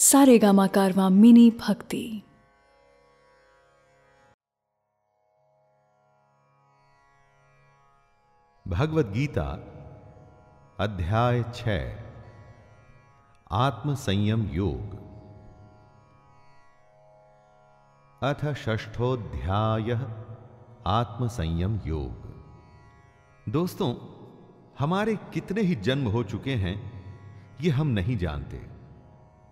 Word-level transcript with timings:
सारे 0.00 0.38
गामा 0.38 0.66
कारवा 0.66 1.08
मिनी 1.08 1.50
भक्ति। 1.50 2.22
भगवत 8.68 9.06
गीता, 9.06 9.46
अध्याय 10.80 11.42
छ 11.54 11.68
आत्म 13.52 13.94
संयम 13.94 14.48
योग। 14.48 14.94
अथ 18.22 18.54
षष्ठोध्याय 18.54 19.92
आत्म 20.86 21.28
संयम 21.28 21.80
योग। 21.86 23.52
दोस्तों, 23.52 23.94
हमारे 24.78 25.16
कितने 25.16 25.60
ही 25.60 25.74
जन्म 25.74 26.08
हो 26.08 26.24
चुके 26.24 26.54
हैं, 26.54 26.76
ये 27.60 27.70
हम 27.70 27.86
नहीं 27.86 28.18
जानते। 28.18 28.77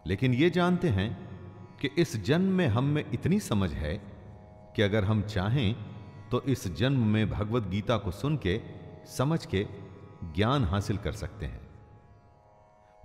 लेकिन 0.06 0.34
ये 0.34 0.50
जानते 0.50 0.88
हैं 0.88 1.28
कि 1.80 1.90
इस 1.98 2.16
जन्म 2.16 2.52
में 2.52 2.68
हम 2.68 2.84
में 2.84 3.12
इतनी 3.12 3.40
समझ 3.40 3.72
है 3.72 4.02
कि 4.76 4.82
अगर 4.82 5.04
हम 5.04 5.22
चाहें 5.22 5.76
तो 6.30 6.42
इस 6.42 6.76
जन्म 6.76 7.06
में 7.06 7.30
भगवत 7.30 7.62
गीता 7.62 7.96
को 7.96 8.10
सुन 8.10 8.36
के, 8.36 8.60
समझ 9.06 9.46
के 9.46 9.66
ज्ञान 10.24 10.64
हासिल 10.64 10.96
कर 10.96 11.12
सकते 11.12 11.46
हैं। 11.46 11.60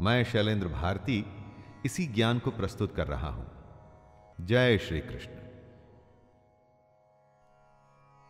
मैं 0.01 0.23
शैलेंद्र 0.23 0.67
भारती 0.67 1.25
इसी 1.85 2.05
ज्ञान 2.05 2.39
को 2.39 2.51
प्रस्तुत 2.51 2.95
कर 2.95 3.07
रहा 3.07 3.29
हूँ। 3.29 3.51
जय 4.41 4.77
श्री 4.77 4.99
कृष्ण 4.99 5.31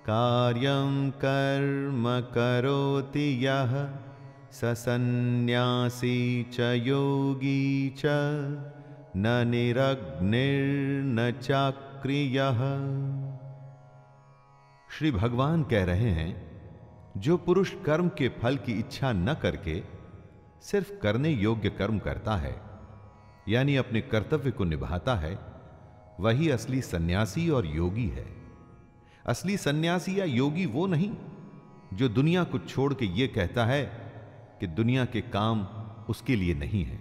कार्यं 0.00 1.10
कर्म 1.10 2.06
करोति 2.34 3.46
यः 3.46 3.74
स 4.52 4.72
च 6.54 6.60
योगी 6.60 7.90
च, 7.98 8.02
न 9.16 9.44
निरग्निर्न 9.46 11.32
चाक्रियः। 11.42 12.58
श्री 14.98 15.10
भगवान 15.10 15.62
कह 15.62 15.84
रहे 15.84 16.10
हैं, 16.10 16.34
जो 17.16 17.36
पुरुष 17.36 17.74
कर्म 17.86 18.08
के 18.08 18.28
फल 18.28 18.56
की 18.56 18.72
इच्छा 18.72 19.12
न 19.12 19.34
करके 19.34 19.82
सिर्फ़ 20.62 20.92
करने 21.02 21.30
योग्य 21.30 21.70
कर्म 21.70 21.98
करता 21.98 22.36
है, 22.36 22.56
यानी 23.48 23.76
अपने 23.76 24.00
कर्तव्य 24.00 24.50
को 24.50 24.64
निभाता 24.64 25.14
है 25.14 25.51
वही 26.22 26.50
असली 26.50 26.80
सन्यासी 26.82 27.48
और 27.50 27.66
योगी 27.66 28.08
है। 28.08 28.26
असली 29.26 29.56
सन्यासी 29.56 30.20
या 30.20 30.24
योगी 30.24 30.66
वो 30.66 30.86
नहीं, 30.86 31.14
जो 31.94 32.08
दुनिया 32.08 32.44
को 32.44 32.58
छोड़ 32.58 32.94
के 32.94 33.06
ये 33.06 33.26
कहता 33.28 33.64
है 33.64 33.84
कि 34.60 34.66
दुनिया 34.66 35.04
के 35.04 35.20
काम 35.20 35.62
उसके 36.08 36.36
लिए 36.36 36.54
नहीं 36.54 36.84
है। 36.84 37.00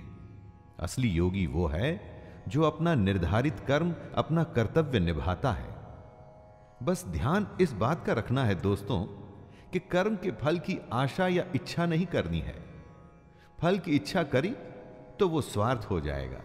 असली 0.80 1.10
योगी 1.10 1.46
वो 1.48 1.68
है, 1.68 1.90
जो 2.48 2.62
अपना 2.62 2.96
निर्धारित 2.96 3.60
कर्म, 3.60 3.94
अपना 4.16 4.44
कर्तव्य 4.44 5.00
निभाता 5.00 5.52
है। 5.52 5.70
बस 6.84 7.06
ध्यान 7.08 7.48
इस 7.62 7.74
बात 7.74 8.06
का 8.06 8.14
रखना 8.14 8.46
है 8.46 8.56
दोस्तों 8.56 9.04
कि 9.74 9.80
कर्म 9.80 10.16
के 10.16 10.32
फल 10.32 10.60
की 10.60 10.80
आशा 10.94 11.28
या 11.28 11.46
इच्छा 11.56 11.86
नहीं 11.86 12.06
करनी 12.06 12.40
है। 12.40 12.56
फल 13.60 13.78
की 13.80 13.92
इच्छा 13.92 14.24
करी 14.24 14.54
तो 15.20 15.30
वो 15.30 15.42
स्वार्थ 15.42 15.88
हो 15.90 16.00
जाएगा। 16.00 16.42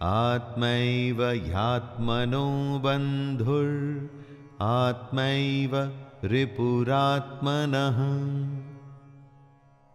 आत्मैव 0.03 1.23
ह्यात्मनो 1.23 2.79
बंधुर 2.79 4.11
आत्मैव 4.61 5.93
रिपुरात्मनः। 6.25 7.99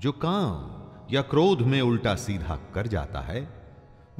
जो 0.00 0.12
काम 0.12 0.80
या 1.14 1.22
क्रोध 1.22 1.62
में 1.62 1.82
उल्टा 1.82 2.14
सीधा 2.14 2.56
कर 2.74 2.86
जाता 2.86 3.20
है 3.20 3.59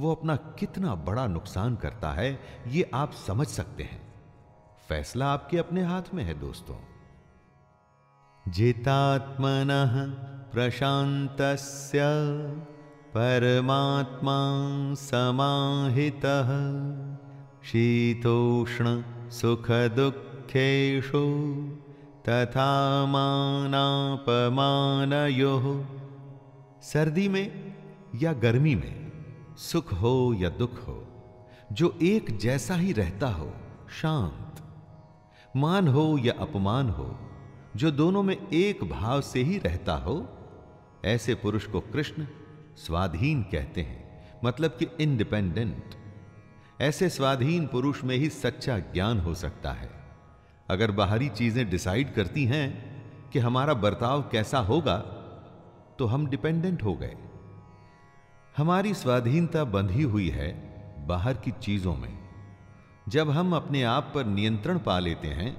वो 0.00 0.14
अपना 0.14 0.36
कितना 0.36 0.94
बड़ा 0.94 1.26
नुकसान 1.26 1.76
करता 1.76 2.12
है, 2.12 2.40
ये 2.68 2.90
आप 2.94 3.12
समझ 3.12 3.46
सकते 3.46 3.82
हैं। 3.82 4.14
फैसला 4.88 5.32
आपके 5.32 5.58
अपने 5.58 5.82
हाथ 5.82 6.02
में 6.14 6.24
है, 6.24 6.34
दोस्तों। 6.34 6.76
जितात्मन 8.48 9.68
प्रशांत 10.52 11.36
परमात्मा 13.14 14.94
समाहितः 14.94 16.48
शीतोष्ण 17.62 19.04
सुख 19.30 19.70
दुखेशु 19.70 21.26
तथा 22.28 23.06
मानापमानयो 23.06 25.86
सर्दी 26.82 27.28
में 27.28 27.74
या 28.14 28.32
गर्मी 28.32 28.74
में 28.74 28.99
सुख 29.60 29.92
हो 29.92 30.34
या 30.34 30.48
दुख 30.48 30.76
हो, 30.88 30.94
जो 31.72 31.98
एक 32.02 32.38
जैसा 32.38 32.74
ही 32.74 32.92
रहता 32.92 33.28
हो, 33.28 33.50
शांत। 33.90 34.62
मान 35.56 35.88
हो 35.88 36.18
या 36.18 36.32
अपमान 36.40 36.90
हो, 36.90 37.18
जो 37.76 37.90
दोनों 37.90 38.22
में 38.22 38.36
एक 38.48 38.84
भाव 38.84 39.20
से 39.20 39.42
ही 39.42 39.58
रहता 39.58 39.94
हो, 39.94 40.26
ऐसे 41.04 41.34
पुरुष 41.34 41.66
को 41.66 41.80
कृष्ण 41.80 42.26
स्वाधीन 42.76 43.42
कहते 43.42 43.82
हैं 43.82 44.40
मतलब 44.44 44.70
कि 44.70 44.86
इंडिपेंडेंट 45.00 45.94
ऐसे 46.80 47.08
स्वाधीन 47.08 47.66
पुरुष 47.66 48.04
में 48.04 48.16
ही 48.16 48.28
सच्चा 48.30 48.78
ज्ञान 48.78 49.20
हो 49.20 49.34
सकता 49.34 49.72
है। 49.72 49.90
अगर 50.68 50.90
बाहरी 50.90 51.28
चीज़ें 51.28 51.68
डिसाइड 51.70 52.14
करती 52.14 52.44
हैं 52.44 52.68
कि 53.32 53.38
हमारा 53.38 53.74
बर्ताव 53.74 54.22
कैसा 54.22 54.58
होगा 54.58 54.96
तो 55.98 56.06
हम 56.06 56.26
डिपेंडेंट 56.26 56.82
हो 56.82 56.94
गए। 56.94 57.16
हमारी 58.60 58.92
स्वाधीनता 58.94 59.62
बंधी 59.64 60.02
हुई 60.04 60.28
है 60.28 60.48
बाहर 61.06 61.34
की 61.34 61.50
चीज़ों 61.60 61.94
में। 61.96 62.18
जब 63.08 63.30
हम 63.30 63.54
अपने 63.56 63.82
आप 63.82 64.10
पर 64.14 64.24
नियंत्रण 64.26 64.78
पा 64.78 64.98
लेते 64.98 65.28
हैं 65.28 65.52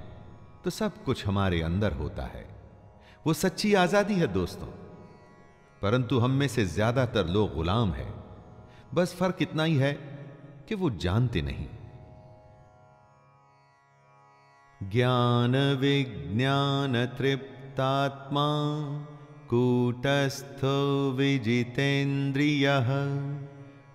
तो 0.63 0.69
सब 0.69 1.03
कुछ 1.03 1.25
हमारे 1.27 1.61
अंदर 1.61 1.93
होता 1.93 2.23
है। 2.23 2.45
वो 3.25 3.33
सच्ची 3.33 3.73
आज़ादी 3.73 4.13
है 4.13 4.27
दोस्तों। 4.27 4.67
परंतु 5.81 6.19
हम 6.19 6.31
में 6.31 6.47
से 6.47 6.65
ज़्यादातर 6.65 7.27
लोग 7.27 7.53
गुलाम 7.55 7.93
हैं। 7.93 8.13
बस 8.93 9.15
फ़र्क 9.15 9.41
इतना 9.41 9.63
ही 9.63 9.75
है 9.75 9.93
कि 10.69 10.75
वो 10.75 10.89
जानते 10.99 11.41
नहीं। 11.41 11.67
ज्ञान 14.81 15.55
विज्ञान 15.79 17.05
तृप्तात्मा 17.17 18.47
कूटस्थ 19.53 20.61
विजितेन्द्रिय 21.17 22.69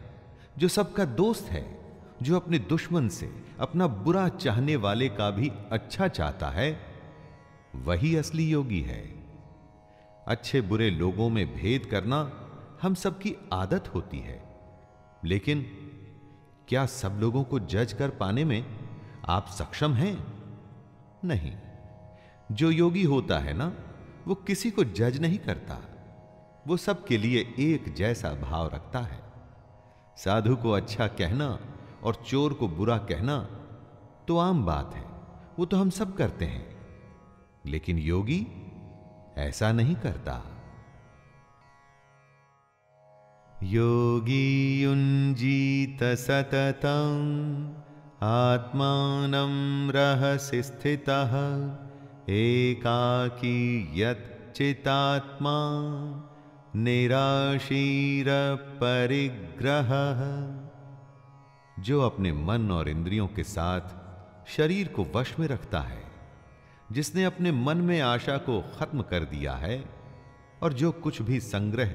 जो 0.58 0.68
सबका 0.68 1.06
दोस्त 1.06 1.46
है, 1.46 1.80
जो 2.22 2.36
अपने 2.36 2.60
दुश्मन 2.60 3.10
से, 3.10 3.44
अपना 3.60 3.88
बुरा 3.88 4.30
चाहने 4.30 4.75
वाले 4.75 5.10
का 5.10 5.32
भी 5.32 5.52
अच्छा 5.72 6.08
चाहता 6.08 6.50
है, 6.50 6.80
वही 7.75 8.16
असली 8.16 8.50
योगी 8.50 8.82
है। 8.82 9.24
अच्छे 10.28 10.62
बुरे 10.62 10.90
लोगों 10.90 11.30
में 11.30 11.56
भेद 11.56 11.86
करना 11.86 12.32
हम 12.82 12.94
सबकी 12.94 13.36
आदत 13.54 13.88
होती 13.88 14.20
है। 14.20 14.60
लेकिन 15.25 15.66
क्या 16.68 16.86
सब 16.86 17.18
लोगों 17.22 17.44
को 17.44 17.60
जज 17.60 17.94
कर 17.94 18.10
पाने 18.10 18.46
में 18.46 18.66
आप 19.28 19.48
सक्षम 19.48 19.94
हैं? 19.94 20.28
नहीं। 21.25 21.54
जो 22.52 22.72
योगी 22.72 23.04
होता 23.04 23.40
है 23.40 23.54
ना 23.54 23.78
वो 24.27 24.36
किसी 24.36 24.72
को 24.72 24.84
जज 24.84 25.22
नहीं 25.22 25.38
करता। 25.38 25.82
वो 26.67 26.77
सबके 26.77 27.17
लिए 27.17 27.55
एक 27.60 27.94
जैसा 27.94 28.34
भाव 28.34 28.67
रखता 28.67 29.00
है। 29.00 29.24
साधु 30.17 30.55
को 30.55 30.72
अच्छा 30.72 31.08
कहना 31.08 31.60
और 32.03 32.15
चोर 32.15 32.53
को 32.53 32.67
बुरा 32.67 32.98
कहना 32.98 33.39
तो 34.27 34.38
आम 34.38 34.65
बात 34.65 34.96
है। 34.96 35.03
वो 35.60 35.65
तो 35.65 35.77
हम 35.77 35.89
सब 35.89 36.17
करते 36.17 36.46
हैं। 36.46 36.75
लेकिन 37.65 37.98
योगी 37.98 38.48
ऐसा 39.38 39.72
नहीं 39.72 39.96
करता। 39.96 40.51
योगी 43.63 44.84
युञ्जीत 44.84 46.03
सततम्, 46.03 47.74
आत्मानं 48.24 49.91
रहसि 49.91 50.63
स्थितः। 50.63 51.85
एकाकी 52.29 53.91
यच्चितात्मा 54.01 55.58
निराशीर 56.75 58.25
परिग्रह 58.55 59.89
जो 61.84 62.01
अपने 62.01 62.34
मन 62.34 62.72
और 62.72 62.89
इंद्रियों 62.89 63.27
के 63.27 63.44
साथ 63.44 63.82
शरीर 64.48 64.88
को 64.88 65.08
वश 65.15 65.39
में 65.39 65.48
रखता 65.48 65.79
है, 65.79 66.03
जिसने 66.91 67.24
अपने 67.24 67.51
मन 67.51 67.77
में 67.77 68.01
आशा 68.01 68.38
को 68.38 68.62
खत्म 68.62 69.01
कर 69.01 69.20
दिया 69.20 69.53
है, 69.53 69.86
और 70.63 70.74
जो 70.74 70.91
कुछ 70.91 71.22
भी 71.22 71.39
संग्रह 71.39 71.94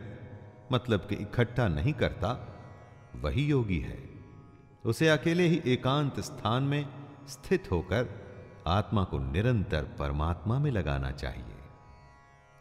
मतलब 0.72 1.00
कि 1.00 1.14
इकट्ठा 1.14 1.68
नहीं 1.68 1.92
करता, 1.92 2.58
वही 3.16 3.46
योगी 3.46 3.78
है। 3.78 3.98
उसे 4.84 5.08
अकेले 5.08 5.46
ही 5.46 5.62
एकांत 5.66 6.20
स्थान 6.20 6.62
में 6.62 6.88
स्थित 7.28 7.68
होकर 7.70 8.19
आत्मा 8.70 9.04
को 9.04 9.18
निरंतर 9.18 9.82
परमात्मा 9.98 10.58
में 10.58 10.70
लगाना 10.70 11.10
चाहिए 11.10 11.56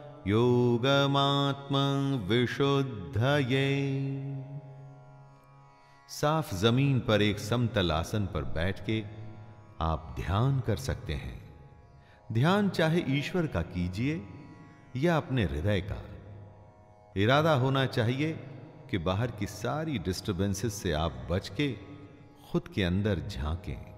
विशुद्धये। 2.18 3.66
साफ़ 6.10 6.56
ज़मीन 6.56 7.00
पर 7.00 7.22
एक 7.22 7.40
समतल 7.40 7.92
आसन 7.92 8.26
पर 8.26 8.44
बैठ 8.44 8.86
के 8.86 9.04
आप 9.82 10.16
ध्यान 10.20 10.60
कर 10.60 10.76
सकते 10.76 11.14
हैं। 11.14 11.56
ध्यान 12.32 12.70
चाहे 12.70 13.04
ईश्वर 13.08 13.48
का 13.48 13.62
कीजिए 13.62 14.28
या 14.96 15.18
अपने 15.18 15.44
हृदय 15.44 15.82
का। 15.82 16.06
इरादा 17.18 17.54
होना 17.54 17.86
चाहिए 17.86 18.34
कि 18.92 18.98
बाहर 18.98 19.32
की 19.32 19.46
सारी 19.46 20.00
डिस्टरबेंसेस 20.00 20.74
से 20.74 20.92
आप 20.92 21.28
बच 21.32 21.50
के 21.50 21.78
खुद 22.52 22.68
के 22.68 22.84
अंदर 22.84 23.20
झांकें। 23.20 23.96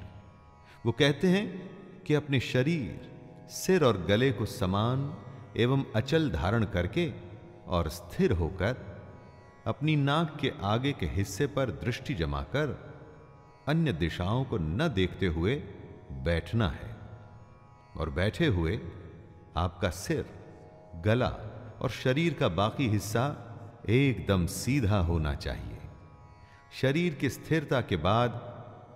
वो 0.85 0.91
कहते 0.91 1.27
हैं 1.27 1.69
कि 2.03 2.13
अपने 2.13 2.39
शरीर, 2.39 3.11
सिर 3.49 3.83
और 3.83 4.05
गले 4.05 4.31
को 4.31 4.45
समान 4.45 5.17
एवं 5.57 5.85
अचल 5.95 6.31
धारण 6.31 6.63
करके 6.63 7.28
और 7.69 7.89
स्थिर 7.89 8.31
होकर 8.31 8.99
अपनी 9.67 9.95
नाक 9.95 10.37
के 10.39 10.51
आगे 10.63 10.93
के 10.93 11.05
हिस्से 11.05 11.47
पर 11.47 11.69
दृष्टि 11.69 12.13
जमाकर 12.13 12.89
अन्य 13.67 13.93
दिशाओं 13.93 14.43
को 14.43 14.57
न 14.57 14.87
देखते 14.87 15.25
हुए 15.25 15.55
बैठना 16.11 16.69
है 16.69 16.97
और 17.97 18.09
बैठे 18.09 18.47
हुए 18.47 18.81
आपका 19.57 19.89
सिर, 19.89 20.25
गला 21.05 21.29
और 21.81 21.89
शरीर 21.89 22.33
का 22.33 22.47
बाकी 22.47 22.87
हिस्सा 22.87 23.45
एकदम 23.89 24.45
सीधा 24.45 24.99
होना 24.99 25.35
चाहिए। 25.35 25.77
शरीर 26.81 27.13
की 27.13 27.29
स्थिरता 27.29 27.81
के 27.81 27.97
बाद 27.97 28.31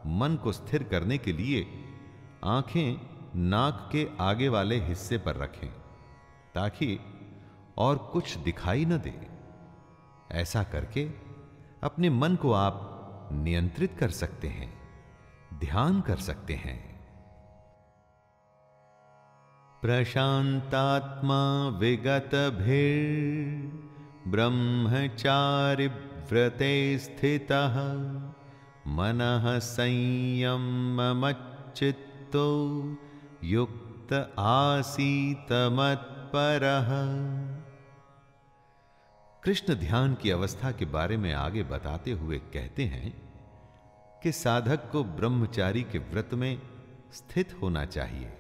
मन 0.06 0.36
को 0.36 0.52
स्थिर 0.52 0.84
करने 0.84 1.18
के 1.18 1.34
लिए 1.34 1.68
आँखें 2.44 3.02
नाक 3.36 3.90
के 3.92 4.08
आगे 4.20 4.50
वाले 4.50 4.80
हिस्से 4.80 5.18
पर 5.18 5.36
रखें 5.36 5.70
ताकि 6.56 7.00
और 7.78 7.98
कुछ 7.98 8.38
दिखाई 8.38 8.86
न 8.86 8.98
दे। 8.98 9.28
ऐसा 10.32 10.64
करके 10.64 11.10
अपने 11.84 12.10
मन 12.10 12.36
को 12.36 12.54
आप 12.54 12.90
नियंत्रित 13.32 13.98
कर 14.00 14.10
सकते 14.10 14.48
हैं, 14.48 14.74
ध्यान 15.54 16.02
कर 16.02 16.18
सकते 16.18 16.54
हैं। 16.54 16.94
प्रशांतात्मा 19.82 21.68
विगत 21.78 22.30
भीर 22.34 23.84
ब्रह्मचारि 24.28 25.88
व्रते 25.88 26.98
स्थित, 26.98 27.52
मन 28.88 29.60
संयम 29.64 30.98
संयमचित्तो 31.02 32.54
युक्त 33.44 34.36
आसीत 34.40 35.52
मत्पर 35.52 36.60
कृष्ण 39.44 39.76
ध्यान 39.76 40.16
की 40.16 40.30
अवस्था 40.30 40.72
के 40.72 40.86
बारे 40.86 41.18
में 41.18 41.34
आगे 41.34 41.64
बताते 41.64 42.12
हुए 42.12 42.38
कहते 42.38 42.86
हैं 42.86 43.32
कि 44.24 44.32
साधक 44.32 44.92
को 44.92 45.04
ब्रह्मचारी 45.04 45.84
के 45.84 46.00
व्रत 46.00 46.30
में 46.34 46.62
स्थित 47.14 47.58
होना 47.62 47.86
चाहिए। 47.86 48.38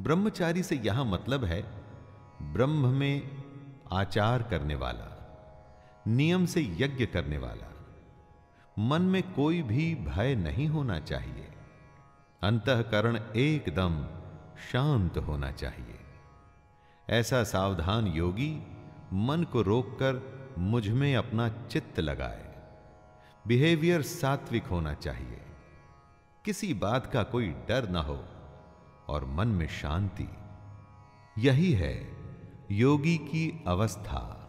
ब्रह्मचारी 0.00 0.62
से 0.62 0.76
यहाँ 0.76 1.04
मतलब 1.04 1.44
है 1.44 1.62
ब्रह्म 2.42 2.88
में 2.88 3.42
आचार 3.92 4.42
करने 4.42 4.74
वाला, 4.74 5.08
नियम 6.06 6.46
से 6.46 6.60
यज्ञ 6.60 7.06
करने 7.06 7.38
वाला। 7.38 7.72
मन 8.78 9.02
में 9.02 9.32
कोई 9.32 9.62
भी 9.62 9.94
भय 9.94 10.34
नहीं 10.34 10.66
होना 10.66 11.00
चाहिए। 11.00 11.48
अंतकरण 12.42 13.20
एकदम 13.36 14.06
शांत 14.72 15.18
होना 15.18 15.52
चाहिए। 15.52 15.98
ऐसा 17.10 17.44
सावधान 17.44 18.06
योगी 18.06 18.73
मन 19.14 19.42
को 19.42 19.62
रोककर 19.62 20.34
मुझमें 20.58 21.16
अपना 21.16 21.48
चित्त 21.48 22.00
लगाए। 22.00 22.54
बिहेवियर 23.46 24.02
सात्विक 24.02 24.66
होना 24.66 24.94
चाहिए। 24.94 25.42
किसी 26.44 26.74
बात 26.74 27.06
का 27.06 27.22
कोई 27.22 27.48
डर 27.48 27.88
ना 27.88 28.00
हो 28.00 28.24
और 29.08 29.24
मन 29.24 29.48
में 29.48 29.68
शांति। 29.68 30.28
यही 31.38 31.72
है 31.72 32.08
योगी 32.70 33.16
की 33.16 33.64
अवस्था। 33.66 34.40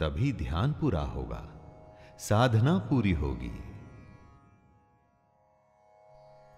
तभी 0.00 0.32
ध्यान 0.32 0.72
पूरा 0.72 1.00
होगा, 1.00 1.48
साधना 2.18 2.78
पूरी 2.78 3.12
होगी। 3.12 3.73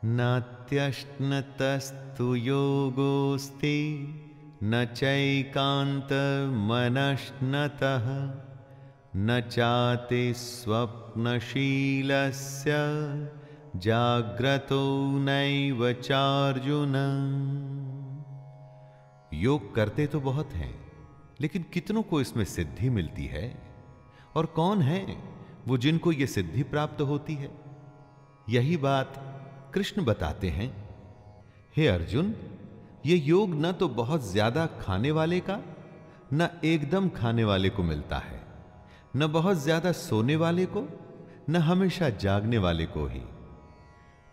नात्यश्नतस्तु 0.07 2.35
योगोस्ति 2.35 4.09
न 4.63 4.85
चैकांत 4.85 6.09
मनश्नतः 6.53 8.35
न 9.17 9.41
चाति 9.41 10.35
स्वप्नशीलस्य, 10.35 12.73
जाग्रतो 13.77 15.19
नैव 15.19 15.93
चार्जुन। 15.93 16.93
योग 19.35 19.75
करते 19.75 20.07
तो 20.07 20.21
बहुत 20.21 20.53
हैं, 20.53 20.93
लेकिन 21.41 21.65
कितनों 21.73 22.03
को 22.03 22.21
इसमें 22.21 22.45
सिद्धि 22.45 22.91
मिलती 22.91 23.25
है? 23.25 23.63
और 24.37 24.47
कौन 24.47 24.83
है 24.83 25.23
वो 25.69 25.79
जिनको 25.79 26.13
ये 26.13 26.27
सिद्धि 26.27 26.63
प्राप्त 26.63 27.01
होती 27.01 27.35
है? 27.35 27.51
यही 28.49 28.77
बात 28.77 29.26
कृष्ण 29.77 30.05
बताते 30.05 30.49
हैं, 30.51 30.71
हे 31.77 31.87
अर्जुन, 31.87 32.35
ये 33.07 33.17
योग 33.17 33.55
न 33.57 33.73
तो 33.73 33.89
बहुत 33.89 34.23
ज़्यादा 34.25 34.65
खाने 34.81 35.11
वाले 35.11 35.41
का, 35.41 35.59
न 36.33 36.49
एकदम 36.65 37.09
खाने 37.09 37.45
वाले 37.45 37.69
को 37.69 37.83
मिलता 37.83 38.19
है, 38.19 38.41
न 39.17 39.27
बहुत 39.27 39.57
ज़्यादा 39.57 39.93
सोने 39.93 40.37
वाले 40.37 40.67
को, 40.67 40.87
न 41.51 41.57
हमेशा 41.57 42.09
जागने 42.17 42.59
वाले 42.59 42.87
को 42.87 43.07
ही। 43.07 43.23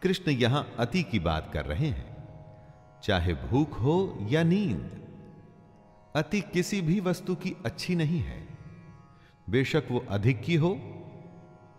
कृष्ण 0.01 0.31
यहाँ 0.31 0.65
अति 0.79 1.03
की 1.03 1.19
बात 1.19 1.51
कर 1.53 1.65
रहे 1.65 1.87
हैं, 1.87 2.09
चाहे 3.03 3.33
भूख 3.43 3.79
हो 3.81 3.97
या 4.29 4.43
नींद, 4.43 4.89
अति 6.15 6.41
किसी 6.53 6.81
भी 6.81 6.99
वस्तु 7.01 7.35
की 7.35 7.55
अच्छी 7.65 7.95
नहीं 7.95 8.19
है, 8.21 8.43
बेशक 9.47 9.87
वो 9.91 10.05
अधिक 10.09 10.41
की 10.41 10.55
हो 10.55 10.77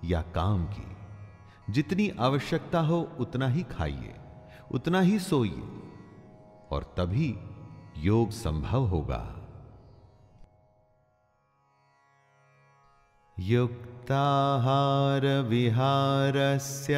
या 0.05 0.23
काम 0.35 0.65
की। 0.67 0.93
जितनी 1.71 2.09
आवश्यकता 2.09 2.81
हो 2.81 3.11
उतना 3.19 3.49
ही 3.49 3.63
खाइए, 3.63 4.15
उतना 4.71 5.01
ही 5.01 5.19
सोइए, 5.19 5.63
और 6.71 6.95
तभी 6.97 7.39
योग 7.99 8.31
संभव 8.31 8.87
होगा। 8.87 9.37
युक्ताहार 13.39 15.27
विहारस्य, 15.27 16.95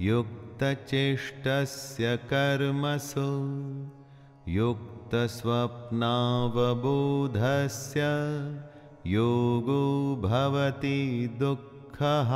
युक्तचेष्टस्य 0.00 2.16
कर्मसु 2.16 3.52
स्वप्नावबोधस्य 5.14 8.00
योगो 9.06 10.20
भवति 10.22 11.36
दुःखः। 11.38 12.30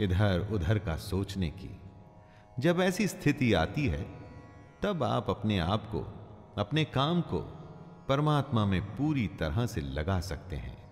इधर 0.00 0.48
उधर 0.52 0.78
का 0.78 0.96
सोचने 0.96 1.50
की। 1.50 1.80
जब 2.58 2.80
ऐसी 2.80 3.08
स्थिति 3.08 3.52
आती 3.52 3.86
है 3.86 4.23
तब 4.82 5.02
आप 5.02 5.30
अपने 5.30 5.58
आप 5.58 5.86
को, 5.86 6.00
अपने 6.58 6.84
काम 6.84 7.20
को 7.20 7.38
परमात्मा 8.08 8.66
में 8.66 8.82
पूरी 8.82 9.28
तरह 9.28 9.66
से 9.66 9.80
लगा 9.80 10.20
सकते 10.20 10.56
हैं। 10.56 10.84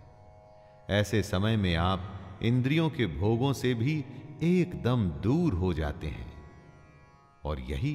ऐसे 0.90 1.23
समय 1.23 1.57
में 1.57 1.77
आप 1.77 2.01
इंद्रियों 2.42 2.90
के 2.90 3.07
भोगों 3.07 3.53
से 3.53 3.75
भी 3.75 4.05
एकदम 4.42 5.11
दूर 5.11 5.53
हो 5.53 5.75
जाते 5.75 6.07
हैं 6.07 6.33
और 7.45 7.61
यही 7.61 7.95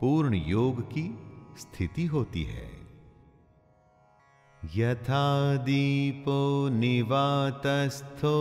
पूर्ण 0.00 0.34
योग 0.34 0.82
की 0.82 1.18
स्थिति 1.58 2.06
होती 2.06 2.42
है। 2.42 2.80
यथा 4.76 5.56
दीपो 5.56 6.68
निवातस्थो 6.68 8.38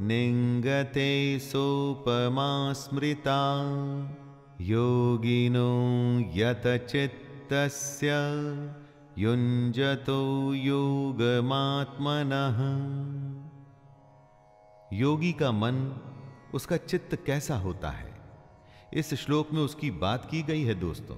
निंगते 0.00 1.38
सोपमा 1.38 2.72
स्मृता 2.72 3.40
योगिनो 4.60 5.80
यतचित्तस्य 6.34 8.10
युञ्जतो 9.18 10.54
योगमात्मनः। 10.54 11.24
योगी 14.96 15.32
का 15.32 15.52
मन, 15.52 16.00
उसका 16.54 16.76
चित्त 16.76 17.18
कैसा 17.26 17.56
होता 17.56 17.90
है? 17.90 18.20
इस 18.94 19.14
श्लोक 19.14 19.52
में 19.52 19.62
उसकी 19.62 19.90
बात 19.90 20.30
की 20.30 20.42
गई 20.42 20.62
है 20.62 20.74
दोस्तों। 20.74 21.16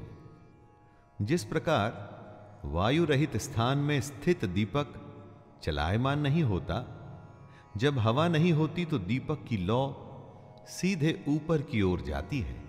जिस 1.27 1.45
प्रकार 1.45 2.17
वायु 2.65 3.05
रहित 3.05 3.37
स्थान 3.37 3.79
में 3.79 4.01
स्थित 4.01 4.45
दीपक 4.45 4.87
चलायमान 5.63 6.21
नहीं 6.21 6.43
होता, 6.43 6.93
जब 7.77 7.99
हवा 7.99 8.29
नहीं 8.29 8.53
होती 8.53 8.85
तो 8.85 8.99
दीपक 8.99 9.45
की 9.49 9.57
लौ 9.57 9.97
सीधे 10.67 11.25
ऊपर 11.29 11.63
की 11.63 11.83
ओर 11.83 12.01
जाती 12.01 12.41
है। 12.41 12.66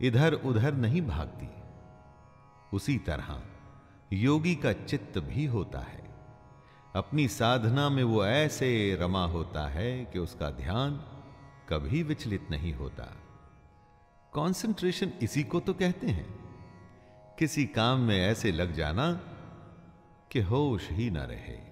इधर 0.00 0.32
उधर 0.32 0.74
नहीं 0.74 1.02
भागती। 1.02 1.48
उसी 2.76 2.98
तरह 2.98 3.42
योगी 4.12 4.54
का 4.54 4.72
चित्त 4.72 5.18
भी 5.18 5.46
होता 5.46 5.78
है। 5.78 6.14
अपनी 6.96 7.28
साधना 7.28 7.88
में 7.88 8.04
वो 8.04 8.26
ऐसे 8.26 8.98
रमा 9.00 9.24
होता 9.24 9.68
है 9.68 10.04
कि 10.04 10.18
उसका 10.18 10.50
ध्यान 10.50 10.96
कभी 11.68 12.02
विचलित 12.02 12.48
नहीं 12.50 12.74
होता। 12.74 13.04
कंसंट्रेशन 14.34 15.12
इसी 15.22 15.42
को 15.42 15.60
तो 15.60 15.74
कहते 15.74 16.06
हैं। 16.06 16.38
किसी 17.38 17.66
काम 17.66 17.98
में 17.98 18.26
ऐसे 18.26 18.52
लग 18.52 18.72
जाना 18.72 19.12
कि 20.32 20.40
होश 20.40 20.90
ही 20.90 21.10
न 21.10 21.18
रहे। 21.18 21.66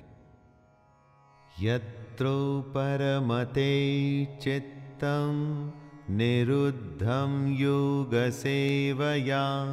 यत्रो 1.61 2.63
परमते 2.63 4.25
चित्तम 4.43 5.73
निरुद्धं 6.11 7.49
योगसेवया, 7.49 9.65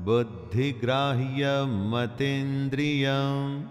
बुद्धिग्राह्य 0.00 1.64
मतेन्द्रियम 1.64 3.70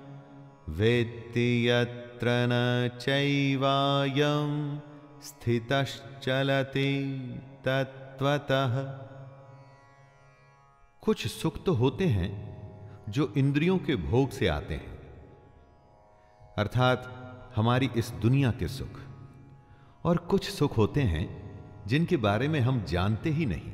वेत्ति 0.70 1.70
यत्र 1.70 2.28
न 2.30 2.98
चैवायम। 2.98 4.82
स्थितश्चलति 5.24 6.96
तत्वतः 7.66 8.84
कुछ 11.02 11.28
सुख 11.28 11.66
तो 11.66 11.74
होते 11.74 12.06
हैं 12.06 12.58
जो 13.10 13.34
इंद्रियों 13.38 13.78
के 13.78 13.96
भोग 13.96 14.30
से 14.30 14.48
आते 14.48 14.74
हैं। 14.74 14.98
अर्थात 16.58 17.24
हमारी 17.56 17.90
इस 17.96 18.10
दुनिया 18.10 18.52
के 18.52 18.68
सुख। 18.68 19.00
और 20.04 20.18
कुछ 20.18 20.50
सुख 20.50 20.78
होते 20.78 21.02
हैं 21.02 21.48
जिनके 21.88 22.18
बारे 22.18 22.48
में 22.48 22.60
हम 22.60 22.84
जानते 22.84 23.30
ही 23.30 23.46
नहीं। 23.46 23.74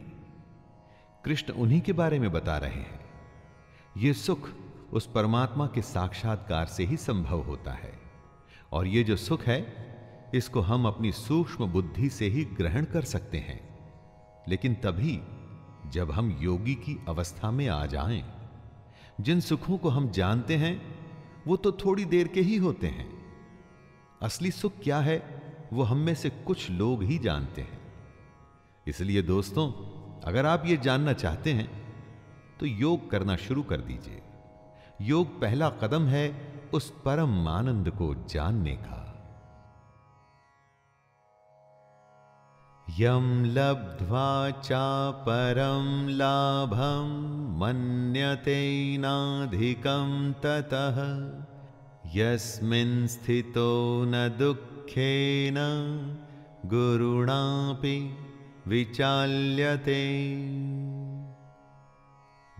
कृष्ण 1.25 1.53
उन्हीं 1.53 1.81
के 1.81 1.93
बारे 1.93 2.19
में 2.19 2.31
बता 2.31 2.57
रहे 2.57 2.81
हैं। 2.81 3.05
यह 3.97 4.13
सुख 4.13 4.49
उस 4.93 5.07
परमात्मा 5.07 5.67
के 5.67 5.81
साक्षात्कार 5.81 6.65
से 6.65 6.83
ही 6.83 6.97
संभव 6.97 7.41
होता 7.41 7.71
है। 7.71 7.99
और 8.71 8.87
ये 8.87 9.03
जो 9.03 9.15
सुख 9.15 9.41
है 9.41 9.82
इसको 10.33 10.61
हम 10.61 10.85
अपनी 10.87 11.11
सूक्ष्म 11.11 11.65
बुद्धि 11.65 12.09
से 12.09 12.27
ही 12.27 12.43
ग्रहण 12.45 12.85
कर 12.85 13.01
सकते 13.01 13.37
हैं। 13.37 13.59
लेकिन 14.47 14.73
तभी 14.75 15.19
जब 15.89 16.11
हम 16.11 16.37
योगी 16.41 16.75
की 16.75 16.97
अवस्था 17.07 17.51
में 17.51 17.67
आ 17.67 17.85
जाएँ, 17.85 18.23
जिन 19.21 19.39
सुखों 19.39 19.77
को 19.77 19.89
हम 19.89 20.09
जानते 20.09 20.55
हैं 20.55 20.81
वो 21.47 21.55
तो 21.55 21.71
थोड़ी 21.71 22.05
देर 22.05 22.27
के 22.27 22.41
ही 22.41 22.57
होते 22.57 22.87
हैं। 22.87 23.07
असली 24.21 24.51
सुख 24.51 24.73
क्या 24.83 24.99
है 24.99 25.17
वो 25.73 25.83
हम 25.83 25.97
में 25.97 26.15
से 26.15 26.29
कुछ 26.29 26.69
लोग 26.71 27.03
ही 27.03 27.17
जानते 27.19 27.61
हैं। 27.61 27.81
इसलिए 28.87 29.21
दोस्तों 29.21 29.71
अगर 30.23 30.45
आप 30.45 30.65
ये 30.65 30.77
जानना 30.77 31.13
चाहते 31.13 31.53
हैं 31.53 31.69
तो 32.59 32.65
योग 32.65 33.09
करना 33.09 33.35
शुरू 33.35 33.63
कर 33.63 33.81
दीजिए। 33.81 34.21
योग 35.01 35.39
पहला 35.41 35.69
कदम 35.69 36.07
है 36.07 36.25
उस 36.73 36.89
परम 37.05 37.47
आनंद 37.47 37.89
को 37.89 38.13
जानने 38.29 38.75
का। 38.75 38.99
यम 42.89 43.45
लब्ध्वा 43.45 44.51
चापरं 44.51 46.07
लाभं 46.09 47.07
मन्यते 47.59 48.97
नाधिकं 48.97 50.33
ततः। 50.33 50.97
यस्मिन् 52.15 53.07
स्थितो 53.07 54.03
न 54.05 54.35
दुःखेन 54.39 55.55
गुरुणापि 56.65 58.17
विचाल्यते। 58.67 60.25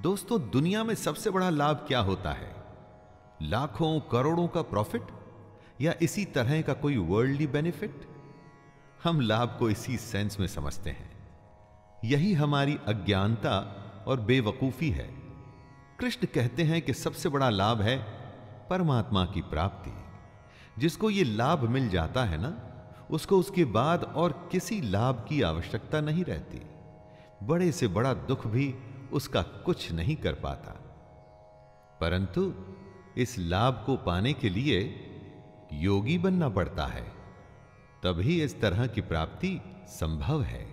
दोस्तों, 0.01 0.49
दुनिया 0.49 0.83
में 0.83 0.95
सबसे 0.95 1.29
बड़ा 1.29 1.49
लाभ 1.49 1.75
क्या 1.87 1.99
होता 1.99 2.31
है? 2.31 2.55
लाखों, 3.41 3.99
करोड़ों 3.99 4.47
का 4.47 4.61
प्रॉफिट? 4.61 5.03
या 5.81 5.93
इसी 6.01 6.25
तरह 6.25 6.61
का 6.61 6.73
कोई 6.73 6.97
वर्ल्डली 6.97 7.47
बेनिफिट 7.47 8.12
हम 9.03 9.21
लाभ 9.21 9.55
को 9.59 9.69
इसी 9.69 9.97
सेंस 9.97 10.39
में 10.39 10.47
समझते 10.47 10.89
हैं। 10.89 11.11
यही 12.05 12.33
हमारी 12.33 12.79
अज्ञानता 12.87 13.79
और 14.07 14.19
बेवकूफ़ी 14.19 14.89
है। 14.89 15.13
कृष्ण 15.99 16.27
कहते 16.27 16.63
हैं 16.63 16.81
कि 16.81 16.93
सबसे 16.93 17.29
बड़ा 17.29 17.49
लाभ 17.49 17.81
है 17.81 17.97
परमात्मा 18.69 19.25
की 19.25 19.41
प्राप्ति। 19.41 19.91
जिसको 20.81 21.09
ये 21.09 21.23
लाभ 21.23 21.69
मिल 21.69 21.89
जाता 21.89 22.23
है 22.23 22.37
ना, 22.37 22.69
उसको 23.11 23.37
उसके 23.37 23.65
बाद 23.65 24.03
और 24.03 24.49
किसी 24.51 24.81
लाभ 24.81 25.25
की 25.29 25.41
आवश्यकता 25.41 26.01
नहीं 26.01 26.25
रहती। 26.25 26.61
बड़े 27.45 27.71
से 27.71 27.87
बड़ा 27.87 28.13
दुख 28.13 28.47
भी 28.47 28.75
उसका 29.13 29.41
कुछ 29.41 29.91
नहीं 29.91 30.15
कर 30.15 30.33
पाता। 30.33 30.71
परंतु 32.01 32.53
इस 33.17 33.39
लाभ 33.39 33.83
को 33.85 33.97
पाने 33.97 34.33
के 34.33 34.49
लिए 34.49 34.99
योगी 35.73 36.17
बनना 36.17 36.49
पड़ता 36.49 36.85
है। 36.85 37.12
तभी 38.03 38.41
इस 38.43 38.61
तरह 38.61 38.87
की 38.87 39.01
प्राप्ति 39.01 39.61
संभव 39.87 40.41
है। 40.43 40.63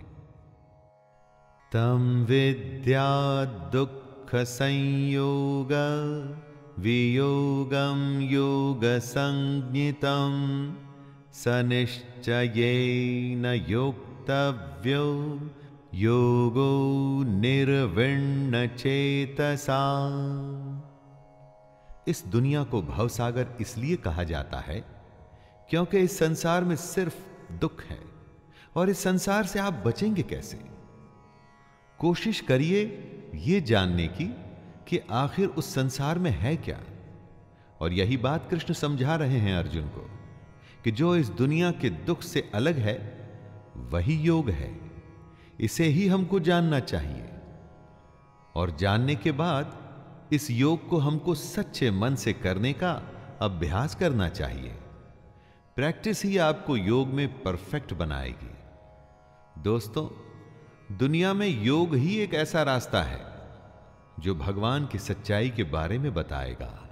तम 1.73 2.25
विद्या 2.29 3.45
दुख 3.45 4.35
संयोग 4.35 5.71
वियोगम 6.79 8.19
योग 8.21 8.81
संज्ञितम 8.85 10.33
न 13.37 13.65
योक्तव्यो 13.69 15.05
योगो 15.93 16.71
निर्विण्ण 17.23 18.67
चेतसा 18.67 19.81
इस 22.07 22.23
दुनिया 22.27 22.63
को 22.63 22.81
भवसागर 22.81 23.47
इसलिए 23.61 23.95
कहा 23.95 24.23
जाता 24.23 24.59
है 24.59 25.00
क्योंकि 25.71 25.97
इस 25.97 26.19
संसार 26.19 26.63
में 26.63 26.75
सिर्फ़ 26.75 27.15
दुख 27.51 27.83
है। 27.83 27.99
और 28.75 28.89
इस 28.89 28.99
संसार 28.99 29.45
से 29.45 29.59
आप 29.59 29.73
बचेंगे 29.73 30.23
कैसे? 30.23 30.61
कोशिश 31.99 32.41
करिए 32.41 32.83
यह 33.35 33.59
जानने 33.59 34.07
की 34.07 34.35
कि 34.87 35.01
आखिर 35.11 35.47
उस 35.47 35.73
संसार 35.73 36.19
में 36.19 36.31
है 36.31 36.57
क्या। 36.57 36.79
और 37.79 37.93
यही 37.93 38.17
बात 38.17 38.49
कृष्ण 38.49 38.73
समझा 38.73 39.15
रहे 39.15 39.37
हैं 39.37 39.55
अर्जुन 39.55 39.87
को 39.87 40.09
कि 40.83 40.91
जो 40.91 41.15
इस 41.15 41.29
दुनिया 41.29 41.71
के 41.71 41.89
दुख 41.89 42.21
से 42.21 42.51
अलग 42.55 42.77
है, 42.77 43.29
वही 43.77 44.15
योग 44.15 44.49
है। 44.49 44.91
इसे 45.59 45.83
ही 45.83 46.07
हमको 46.07 46.39
जानना 46.39 46.79
चाहिए। 46.79 47.29
और 48.55 48.71
जानने 48.71 49.15
के 49.15 49.31
बाद 49.31 49.77
इस 50.33 50.51
योग 50.51 50.87
को 50.87 50.97
हमको 50.97 51.35
सच्चे 51.35 51.91
मन 51.91 52.15
से 52.15 52.33
करने 52.33 52.73
का 52.73 53.01
अभ्यास 53.41 53.95
करना 53.95 54.29
चाहिए। 54.29 54.77
प्रैक्टिस 55.75 56.25
ही 56.25 56.37
आपको 56.37 56.77
योग 56.77 57.07
में 57.07 57.43
परफेक्ट 57.43 57.93
बनाएगी। 57.93 58.55
दोस्तों, 59.61 60.09
दुनिया 60.97 61.33
में 61.33 61.63
योग 61.63 61.95
ही 61.95 62.17
एक 62.17 62.33
ऐसा 62.33 62.63
रास्ता 62.63 63.03
है, 63.03 63.25
जो 64.19 64.35
भगवान 64.35 64.85
की 64.85 64.99
सच्चाई 64.99 65.49
के 65.49 65.63
बारे 65.63 65.99
में 65.99 66.13
बताएगा। 66.13 66.87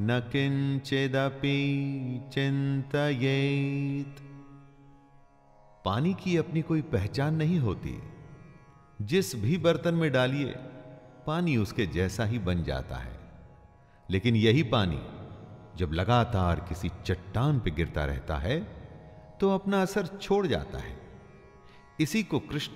न 0.00 0.20
किंचिदपि 0.20 2.30
चिंतयेत 2.34 4.16
पानी 5.84 6.14
की 6.14 6.36
अपनी 6.36 6.62
कोई 6.62 6.82
पहचान 6.82 7.34
नहीं 7.34 7.58
होती। 7.58 8.02
जिस 9.02 9.36
भी 9.36 9.58
बर्तन 9.58 9.94
में 9.94 10.12
डालिए, 10.12 10.54
पानी 11.26 11.56
उसके 11.56 11.86
जैसा 11.86 12.24
ही 12.24 12.38
बन 12.38 12.62
जाता 12.62 12.96
है। 12.96 13.20
लेकिन 14.10 14.36
यही 14.36 14.62
पानी 14.62 15.00
जब 15.76 15.92
लगातार 15.92 16.60
किसी 16.68 16.90
चट्टान 17.04 17.58
पर 17.60 17.70
गिरता 17.70 18.04
रहता 18.04 18.36
है 18.36 18.58
तो 19.40 19.50
अपना 19.50 19.82
असर 19.82 20.06
छोड़ 20.06 20.46
जाता 20.46 20.78
है। 20.78 20.98
इसी 22.00 22.22
को 22.22 22.38
कृष्ण 22.40 22.72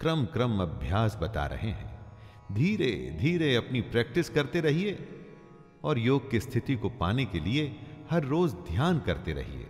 क्रम 0.00 0.24
क्रम 0.24 0.60
अभ्यास 0.62 1.18
बता 1.22 1.46
रहे 1.46 1.70
हैं। 1.70 1.98
धीरे 2.52 3.16
धीरे 3.20 3.54
अपनी 3.56 3.80
प्रैक्टिस 3.80 4.30
करते 4.30 4.60
रहिए 4.60 5.08
और 5.84 5.98
योग 5.98 6.30
की 6.30 6.40
स्थिति 6.40 6.76
को 6.76 6.88
पाने 6.90 7.24
के 7.24 7.40
लिए 7.40 7.80
हर 8.10 8.24
रोज 8.24 8.52
ध्यान 8.68 8.98
करते 8.98 9.32
रहिए। 9.32 9.66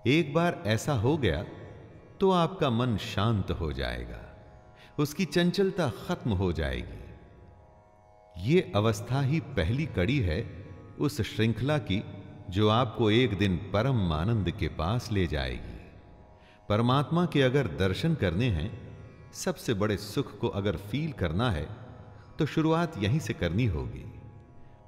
एक 0.07 0.35
बार 0.35 0.63
ऐसा 0.67 0.93
हो 0.93 1.17
गया 1.17 1.45
तो 2.21 2.31
आपका 2.31 2.71
मन 2.71 2.97
शांत 2.97 3.51
हो 3.51 3.73
जाएगा। 3.73 4.21
उसकी 4.99 5.25
चंचलता 5.25 5.93
खत्म 6.09 6.31
हो 6.31 6.53
जाएगी। 6.53 6.99
ये 8.37 8.73
अवस्था 8.77 9.21
ही 9.21 9.41
पहली 9.41 9.87
कड़ी 9.87 10.19
है 10.19 10.69
उस 11.01 11.21
श्रृंखला 11.21 11.79
की 11.79 12.05
जो 12.51 12.69
आपको 12.69 13.11
एक 13.11 13.39
दिन 13.39 13.57
परम 13.57 14.13
आनंद 14.13 14.51
के 14.51 14.69
पास 14.69 15.13
ले 15.13 15.27
जाएगी। 15.27 15.79
परमात्मा 16.69 17.27
के 17.27 17.43
अगर 17.43 17.67
दर्शन 17.67 18.15
करने 18.15 18.47
हैं, 18.47 18.71
सबसे 19.33 19.75
बड़े 19.75 19.97
सुख 19.97 20.39
को 20.39 20.49
अगर 20.49 20.77
फील 20.77 21.13
करना 21.13 21.51
है 21.51 21.90
तो 22.41 22.47
शुरुआत 22.47 22.99
यहीं 22.99 23.19
से 23.19 23.35
करनी 23.35 23.67
होगी। 23.67 24.13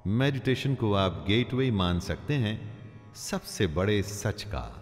मेडिटेशन 0.07 0.75
को 0.75 0.93
आप 0.93 1.25
गेटवे 1.27 1.71
मान 1.71 1.99
सकते 1.99 2.33
हैं, 2.33 2.79
सबसे 3.15 3.67
बड़े 3.67 4.03
सच 4.03 4.43
का 4.43 4.79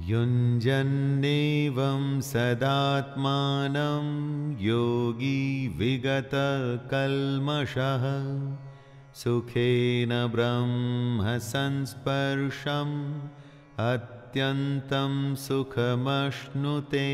युञ्जन्नेवं 0.00 2.20
सदात्मानं 2.20 4.04
योगी 4.60 5.68
विगतकल्मषः 5.68 8.02
सुखेन 9.14 10.26
ब्रह्म 10.26 11.38
संस्पर्शम् 11.38 13.28
अत्यन्तं 13.78 15.34
सुखमश्नुते। 15.34 17.04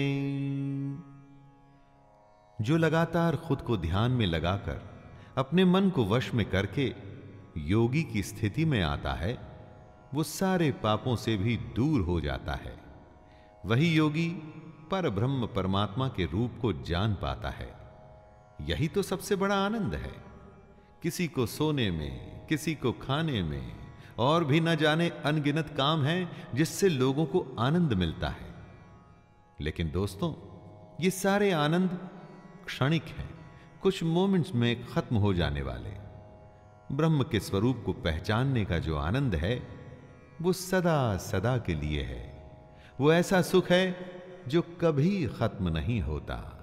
जो 2.60 2.76
लगातार 2.76 3.36
खुद 3.36 3.60
को 3.60 3.76
ध्यान 3.76 4.10
में 4.10 4.26
लगाकर, 4.26 5.04
अपने 5.38 5.64
मन 5.64 5.90
को 5.90 6.04
वश 6.04 6.34
में 6.34 6.50
करके 6.50 6.94
योगी 7.58 8.02
की 8.02 8.22
स्थिति 8.22 8.64
में 8.64 8.82
आता 8.82 9.12
है, 9.12 9.38
वो 10.14 10.22
सारे 10.22 10.72
पापों 10.72 11.16
से 11.16 11.36
भी 11.36 11.56
दूर 11.56 12.00
हो 12.00 12.20
जाता 12.20 12.52
है। 12.52 12.82
वही 13.66 13.94
योगी 13.94 14.28
पर 14.90 15.10
ब्रह्म 15.10 15.46
परमात्मा 15.46 16.08
के 16.08 16.24
रूप 16.24 16.52
को 16.60 16.72
जान 16.72 17.14
पाता 17.14 17.50
है। 17.50 17.74
यही 18.60 18.88
तो 18.88 19.02
सबसे 19.02 19.36
बड़ा 19.36 19.54
आनंद 19.54 19.94
है। 19.94 20.12
किसी 21.02 21.28
को 21.28 21.46
सोने 21.46 21.90
में, 21.90 22.46
किसी 22.46 22.74
को 22.74 22.92
खाने 22.92 23.42
में, 23.42 23.76
और 24.18 24.44
भी 24.44 24.60
न 24.60 24.76
जाने 24.76 25.08
अनगिनत 25.08 25.74
काम 25.76 26.02
हैं 26.02 26.52
जिससे 26.54 26.88
लोगों 26.88 27.26
को 27.26 27.56
आनंद 27.58 27.92
मिलता 27.92 28.28
है। 28.28 28.54
लेकिन 29.60 29.90
दोस्तों, 29.90 30.34
ये 31.04 31.10
सारे 31.10 31.52
आनंद 31.52 32.08
क्षणिक 32.70 33.04
हैं, 33.04 33.30
कुछ 33.82 34.02
मोमेंट्स 34.02 34.54
में 34.54 34.86
खत्म 34.86 35.16
हो 35.16 35.34
जाने 35.34 35.62
वाले। 35.62 35.90
ब्रह्म 36.94 37.22
के 37.22 37.40
स्वरूप 37.40 37.82
को 37.86 37.92
पहचानने 37.92 38.64
का 38.64 38.78
जो 38.78 38.96
आनंद 38.96 39.34
है, 39.34 39.62
वो 40.42 40.52
सदा 40.52 41.16
सदा 41.16 41.58
के 41.58 41.74
लिए 41.74 42.02
है। 42.02 42.52
वो 43.00 43.12
ऐसा 43.12 43.42
सुख 43.42 43.70
है, 43.70 43.96
जो 44.48 44.62
कभी 44.62 45.26
खत्म 45.26 45.68
नहीं 45.68 46.00
होता। 46.00 46.56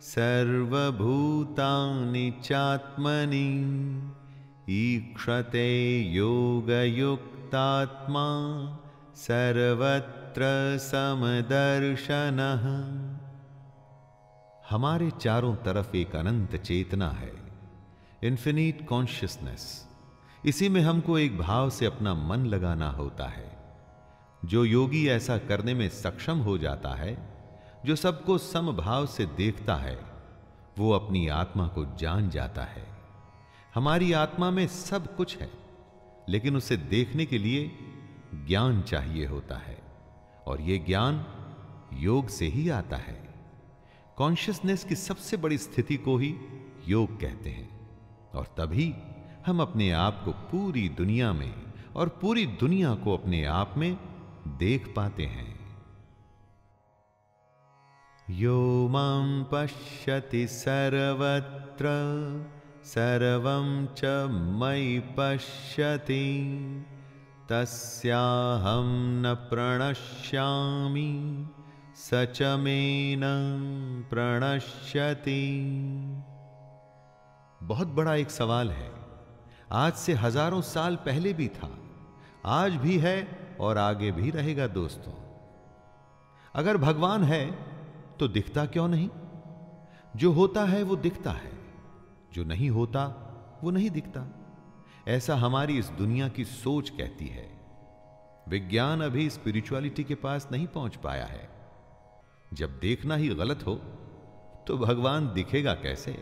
सर्वभूतानि 0.00 2.40
चात्मनि, 2.44 4.12
ईक्षते 4.70 6.02
योगयुक्तात्मा। 6.02 8.78
सर्वत्र 9.16 10.42
समदर्शन। 10.78 12.40
हमारे 14.70 15.10
चारों 15.10 15.56
तरफ़ 15.56 15.96
एक 15.96 16.16
अनंत 16.16 16.56
चेतना 16.56 17.08
है 17.10 17.32
इन्फिनिट 18.24 18.88
कॉन्शियसनेस 18.88 19.88
इसी 20.44 20.68
में 20.68 20.80
हमको 20.80 21.18
एक 21.18 21.38
भाव 21.38 21.70
से 21.70 21.86
अपना 21.86 22.14
मन 22.14 22.46
लगाना 22.46 22.90
होता 22.90 23.26
है। 23.26 23.56
जो 24.44 24.64
योगी 24.64 25.08
ऐसा 25.08 25.38
करने 25.38 25.74
में 25.74 25.88
सक्षम 25.88 26.38
हो 26.38 26.58
जाता 26.58 26.88
है, 26.88 27.16
जो 27.86 27.96
सबको 27.96 28.38
समभाव 28.38 29.06
से 29.06 29.26
देखता 29.26 29.74
है, 29.76 29.98
वो 30.78 30.92
अपनी 30.92 31.28
आत्मा 31.28 31.68
को 31.68 31.96
जान 31.96 32.30
जाता 32.30 32.62
है। 32.62 32.86
हमारी 33.74 34.12
आत्मा 34.12 34.50
में 34.50 34.66
सब 34.66 35.16
कुछ 35.16 35.36
है, 35.36 35.50
लेकिन 36.28 36.56
उसे 36.56 36.76
देखने 36.76 37.26
के 37.26 37.38
लिए 37.38 37.78
ज्ञान 38.34 38.82
चाहिए 38.82 39.26
होता 39.26 39.56
है 39.56 39.78
और 40.46 40.60
यह 40.60 40.84
ज्ञान 40.84 41.26
योग 41.92 42.28
से 42.28 42.46
ही 42.46 42.68
आता 42.68 42.96
है। 42.96 43.34
कॉन्शियसनेस 44.16 44.84
की 44.84 44.94
सबसे 44.94 45.36
बड़ी 45.36 45.58
स्थिति 45.58 45.96
को 45.96 46.16
ही 46.16 46.36
योग 46.88 47.20
कहते 47.20 47.50
हैं 47.50 47.90
और 48.34 48.44
तभी 48.44 48.94
हम 49.46 49.62
अपने 49.62 49.90
आप 49.90 50.22
को 50.24 50.30
पूरी 50.30 50.88
दुनिया 50.88 51.32
में 51.32 51.54
और 51.96 52.08
पूरी 52.08 52.46
दुनिया 52.46 52.94
को 52.94 53.16
अपने 53.16 53.44
आप 53.44 53.74
में 53.76 53.98
देख 54.46 54.92
पाते 54.96 55.26
हैं। 55.26 55.56
यो 58.30 58.88
माँ 58.88 59.48
पश्यति 59.52 60.46
सर्वत्र, 60.46 61.86
सर्वं 62.84 63.86
च 63.86 64.00
मयि 64.30 64.98
पश्यति। 65.18 66.46
तस्याहं 67.48 69.22
न 69.22 69.34
प्रणश्यामि, 69.34 71.48
स 71.96 72.10
च 72.14 72.42
प्रणश्यति। 74.10 75.66
बहुत 77.62 77.88
बड़ा 77.88 78.14
एक 78.14 78.30
सवाल 78.30 78.70
है। 78.70 78.92
आज 79.72 79.92
से 79.92 80.12
हज़ारों 80.12 80.60
साल 80.60 80.96
पहले 80.96 81.32
भी 81.32 81.48
था। 81.48 81.78
आज 82.44 82.72
भी 82.72 82.98
है 82.98 83.38
और 83.60 83.78
आगे 83.78 84.12
भी 84.12 84.30
रहेगा 84.30 84.66
दोस्तों। 84.66 85.12
अगर 86.54 86.76
भगवान 86.76 87.24
है 87.24 87.58
तो 88.20 88.28
दिखता 88.28 88.66
क्यों 88.66 88.88
नहीं? 88.88 89.10
जो 90.16 90.32
होता 90.32 90.64
है, 90.64 90.82
वो 90.82 90.96
दिखता 90.96 91.30
है। 91.30 91.52
जो 92.32 92.44
नहीं 92.44 92.70
होता, 92.70 93.16
वो 93.64 93.70
नहीं 93.70 93.90
दिखता। 93.90 94.35
ऐसा 95.08 95.34
हमारी 95.36 95.78
इस 95.78 95.88
दुनिया 95.88 96.28
की 96.28 96.44
सोच 96.44 96.88
कहती 96.90 97.26
है। 97.26 97.48
विज्ञान 98.48 99.00
अभी 99.00 99.28
स्पिरिचुअलिटी 99.30 100.04
के 100.04 100.14
पास 100.14 100.48
नहीं 100.52 100.66
पहुँच 100.66 100.96
पाया 100.96 101.24
है। 101.24 101.48
जब 102.54 102.78
देखना 102.78 103.16
ही 103.16 103.28
गलत 103.28 103.66
हो 103.66 103.74
तो 104.66 104.76
भगवान 104.78 105.32
दिखेगा 105.32 105.74
कैसे? 105.74 106.12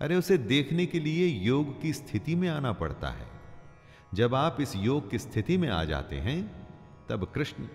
अरे 0.00 0.16
उसे 0.16 0.38
देखने 0.38 0.86
के 0.86 1.00
लिए 1.00 1.26
योग 1.26 1.80
की 1.82 1.92
स्थिति 1.92 2.34
में 2.34 2.48
आना 2.48 2.72
पड़ता 2.72 3.08
है। 3.08 3.26
जब 4.14 4.34
आप 4.34 4.60
इस 4.60 4.76
योग 4.76 5.10
की 5.10 5.18
स्थिति 5.18 5.56
में 5.56 5.68
आ 5.68 5.84
जाते 5.84 6.16
हैं, 6.16 6.68
तब 7.08 7.24
कृष्ण 7.24 7.66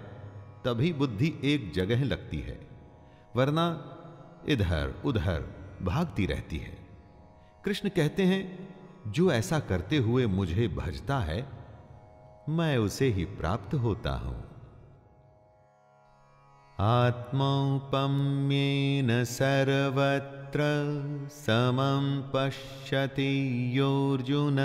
तभी 0.65 0.93
बुद्धि 0.93 1.39
एक 1.43 1.71
जगह 1.71 2.03
लगती 2.03 2.39
है, 2.39 2.67
वरना 3.35 3.97
इधर 4.49 5.01
उधर 5.05 5.45
भागती 5.81 6.25
रहती 6.25 6.57
है। 6.57 6.77
कृष्ण 7.65 7.89
कहते 7.89 8.23
हैं 8.23 8.70
जो 9.07 9.31
ऐसा 9.31 9.59
करते 9.59 9.97
हुए 9.97 10.25
मुझे 10.25 10.67
भजता 10.67 11.19
है, 11.19 11.47
मैं 12.49 12.77
उसे 12.77 13.07
ही 13.07 13.25
प्राप्त 13.25 13.73
होता 13.73 14.11
हूँ। 14.11 14.43
आत्मौपम्येन 16.79 19.23
सर्वत्र 19.23 20.61
समं 21.31 22.21
पश्यति 22.21 23.71
योऽर्जुन, 23.73 24.57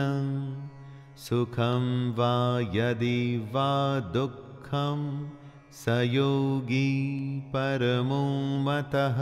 सुखं 1.17 2.13
वा 2.13 2.61
यदि 2.75 3.51
वा 3.53 4.01
दुःखं 4.01 5.31
स 5.73 5.89
योगी 5.89 7.41
परमो 7.41 8.59
मतः 8.59 9.17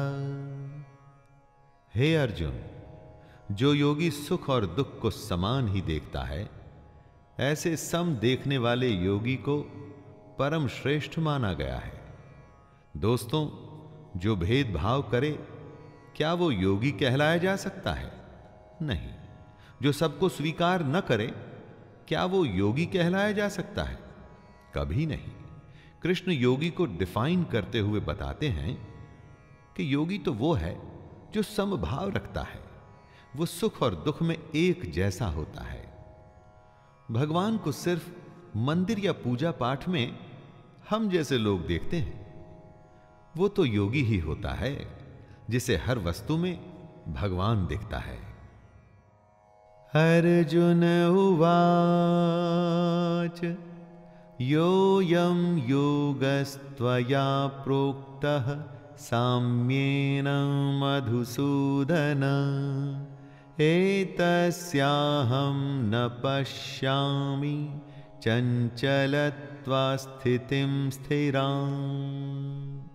हे 1.95 2.17
अर्जुन 2.17 2.74
जो 3.53 3.74
योगी 3.74 4.11
सुख 4.11 4.51
और 4.51 4.66
दुख 4.66 5.01
को 5.01 5.11
समान 5.11 5.68
ही 5.68 5.80
देखता 5.80 6.22
है, 6.22 6.51
ऐसे 7.40 7.76
सम 7.76 8.14
देखने 8.14 8.59
वाले 8.59 8.88
योगी 8.88 9.36
को 9.36 9.61
परम 10.38 10.68
श्रेष्ठ 10.68 11.18
माना 11.18 11.53
गया 11.53 11.78
है। 11.78 12.01
दोस्तों, 12.97 13.49
जो 14.20 14.36
भेदभाव 14.36 15.03
करे, 15.03 15.30
क्या 16.16 16.34
वो 16.34 16.51
योगी 16.51 16.90
कहलाया 16.90 17.36
जा 17.36 17.57
सकता 17.57 17.92
है? 17.92 18.12
नहीं। 18.82 19.11
जो 19.82 19.92
सबको 19.92 20.28
स्वीकार 20.28 20.84
न 20.84 21.01
करे, 21.01 21.26
क्या 22.09 22.24
वो 22.24 22.45
योगी 22.45 22.86
कहलाया 22.86 23.32
जा 23.32 23.49
सकता 23.49 23.82
है? 23.82 23.99
कभी 24.74 25.07
नहीं। 25.07 25.30
कृष्ण 26.03 26.32
योगी 26.32 26.70
को 26.70 26.86
डिफाइन 26.86 27.45
करते 27.45 27.78
हुए 27.78 28.01
बताते 28.01 28.49
हैं 28.49 28.95
कि 29.76 29.95
योगी 29.95 30.18
तो 30.18 30.32
वो 30.32 30.53
है 30.53 30.80
जो 31.34 31.42
समभाव 31.42 32.09
रखता 32.09 32.42
है। 32.42 32.64
वो 33.37 33.47
सुख 33.47 33.82
और 33.82 33.95
दुख 33.95 34.22
में 34.22 34.39
एक 34.55 34.93
जैसा 34.93 35.26
होता 35.26 35.62
है। 35.62 35.95
भगवान 37.11 37.57
को 37.57 37.72
सिर्फ़ 37.72 38.11
मंदिर 38.57 38.99
या 38.99 39.12
पूजा 39.12 39.51
पाठ 39.51 39.89
में 39.89 40.18
हम 40.91 41.11
जैसे 41.11 41.39
लोग 41.39 41.66
देखते 41.66 41.97
हैं। 41.97 42.45
वो 43.37 43.49
तो 43.49 43.64
योगी 43.64 44.03
ही 44.03 44.18
होता 44.18 44.51
है, 44.51 44.99
जिसे 45.51 45.76
हर 45.76 45.99
वस्तु 45.99 46.37
में 46.37 46.61
भगवान 47.09 47.66
दिखता 47.66 47.99
है। 47.99 48.18
अर्जुन 49.95 51.07
उवाच 51.07 53.57
योऽयं 54.41 55.68
योगस्त्वया 55.68 57.47
प्रोक्तः 57.47 58.64
साम्येन 58.97 60.24
मधुसूदन। 60.82 62.20
एतस्याहं 63.61 65.55
न 65.83 66.21
पश्यामि 66.25 67.81
चञ्चलत्वा 68.23 69.97
स्थितिं 69.97 70.91
स्थिराम्। 70.91 72.89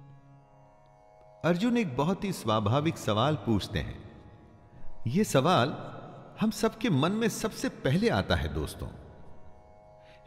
अर्जुन 1.46 1.78
एक 1.78 1.98
बहुत 1.98 2.24
ही 2.24 2.32
स्वाभाविक 2.32 2.98
सवाल 2.98 3.36
पूछते 3.36 3.80
हैं। 3.80 4.12
यह 5.08 5.24
सवाल 5.24 5.76
हम 6.42 6.52
सबके 6.52 6.90
मन 6.90 7.12
में 7.12 7.30
सबसे 7.30 7.70
पहले 7.70 8.10
आता 8.10 8.36
है 8.36 8.54
दोस्तों। 8.54 8.88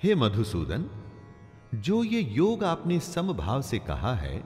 हे 0.03 0.14
मधुसूदन, 0.14 0.91
जो 1.74 2.05
ये 2.05 2.20
योग 2.20 2.64
आपने 2.64 3.01
समभाव 3.01 3.62
से 3.62 3.78
कहा 3.78 4.14
है, 4.14 4.45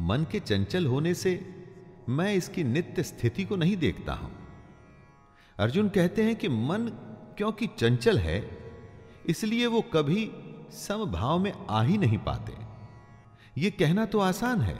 मन 0.00 0.26
के 0.32 0.40
चंचल 0.40 0.86
होने 0.86 1.14
से 1.14 1.64
मैं 2.08 2.34
इसकी 2.34 2.64
नित्य 2.64 3.02
स्थिति 3.02 3.44
को 3.44 3.56
नहीं 3.56 3.76
देखता 3.76 4.12
हूँ। 4.12 4.39
अर्जुन 5.60 5.88
कहते 5.88 6.22
हैं 6.22 6.36
कि 6.36 6.48
मन 6.48 6.86
क्योंकि 7.36 7.66
चंचल 7.78 8.18
है, 8.18 8.58
इसलिए 9.26 9.66
वो 9.66 9.80
कभी 9.94 10.30
समभाव 10.72 11.38
में 11.38 11.52
आ 11.70 11.82
ही 11.82 11.98
नहीं 11.98 12.18
पाते। 12.18 12.52
ये 13.60 13.70
कहना 13.70 14.04
तो 14.04 14.18
आसान 14.18 14.60
है 14.60 14.78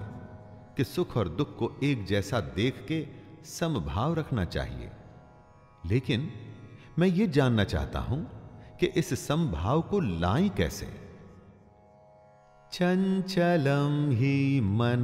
कि 0.76 0.84
सुख 0.84 1.16
और 1.16 1.28
दुख 1.28 1.56
को 1.56 1.72
एक 1.82 2.04
जैसा 2.06 2.40
देख 2.40 2.84
के 2.88 3.06
समभाव 3.44 4.14
रखना 4.14 4.44
चाहिए। 4.44 4.90
लेकिन 5.86 6.30
मैं 6.98 7.08
ये 7.08 7.26
जानना 7.26 7.64
चाहता 7.64 7.98
हूँ 7.98 8.26
कि 8.80 8.86
इस 8.86 9.14
समभाव 9.26 9.82
को 9.82 10.00
लाएँ 10.00 10.48
कैसे? 10.48 10.86
चंचलम 12.72 14.10
ही 14.10 14.60
मन 14.60 15.02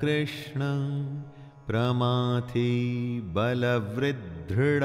कृष्ण 0.00 0.60
प्रमाथि 1.66 2.70
बलवृदृढ़ 3.34 4.84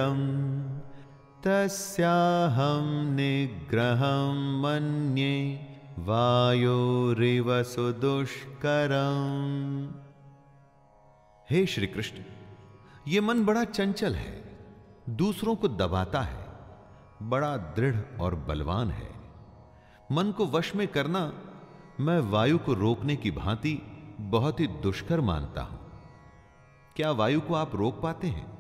तस्याहम 1.46 2.86
निग्रहम 3.16 4.38
मन्ये 4.62 5.36
वायोरिव 6.00 7.52
सुदुष्करम। 7.64 9.16
हे 11.52 11.66
श्री 11.66 11.88
कृष्ण 11.88 12.24
ये 13.08 13.22
मन 13.22 13.44
बड़ा 13.46 13.64
चंचल 13.64 14.16
है, 14.16 14.34
दूसरों 15.10 15.56
को 15.56 15.68
दबाता 15.68 16.22
है, 16.22 16.46
बड़ा 17.22 17.58
दृढ़ 17.58 17.96
और 18.22 18.36
बलवान 18.36 18.92
है। 18.92 19.10
मन 20.12 20.32
को 20.32 20.46
वश 20.48 20.76
में 20.76 20.88
करना, 20.88 21.32
मैं 22.00 22.20
वायु 22.20 22.58
को 22.58 22.74
रोकने 22.74 23.16
की 23.16 23.32
भांति 23.32 23.82
बहुत 24.20 24.60
ही 24.60 24.68
दुष्कर 24.68 25.22
मानता 25.22 25.62
हूँ। 25.62 25.80
क्या 26.96 27.12
वायु 27.12 27.42
को 27.42 27.54
आप 27.54 27.76
रोक 27.76 28.02
पाते 28.02 28.28
हैं? 28.28 28.60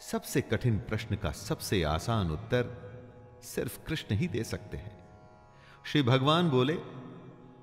सबसे 0.00 0.40
कठिन 0.50 0.76
प्रश्न 0.88 1.16
का 1.22 1.30
सबसे 1.30 1.82
आसान 1.94 2.30
उत्तर 2.30 2.87
सिर्फ़ 3.42 3.78
कृष्ण 3.84 4.14
ही 4.14 4.28
दे 4.28 4.44
सकते 4.44 4.76
हैं। 4.76 5.08
श्री 5.86 6.02
भगवान 6.02 6.50
बोले, 6.50 6.74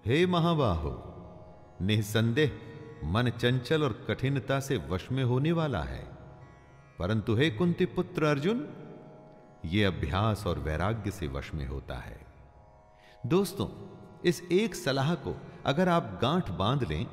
हे 0.06 0.26
महाबाहो, 0.26 1.12
निसंदेह 1.82 2.52
मन 3.04 3.30
चंचल 3.30 3.84
और 3.84 4.06
कठिनता 4.10 4.60
से 4.60 4.78
वश 4.78 5.12
में 5.12 5.24
होने 5.24 5.52
वाला 5.52 5.84
है। 5.84 6.08
परंतु 7.00 7.36
हे 7.36 7.50
कुंती 7.50 7.86
पुत्र 7.86 8.24
अर्जुन, 8.24 8.70
ये 9.66 9.84
अभ्यास 9.84 10.48
और 10.48 10.60
वैराग्य 10.60 11.12
से 11.12 11.28
वश 11.28 11.54
में 11.54 11.68
होता 11.68 11.96
है। 11.96 12.26
दोस्तों, 13.26 13.68
इस 14.26 14.44
एक 14.52 14.76
सलाह 14.76 15.16
को 15.16 15.42
अगर 15.66 15.90
आप 15.90 16.20
गांठ 16.22 16.50
बाँध 16.50 16.84
लें, 16.84 17.08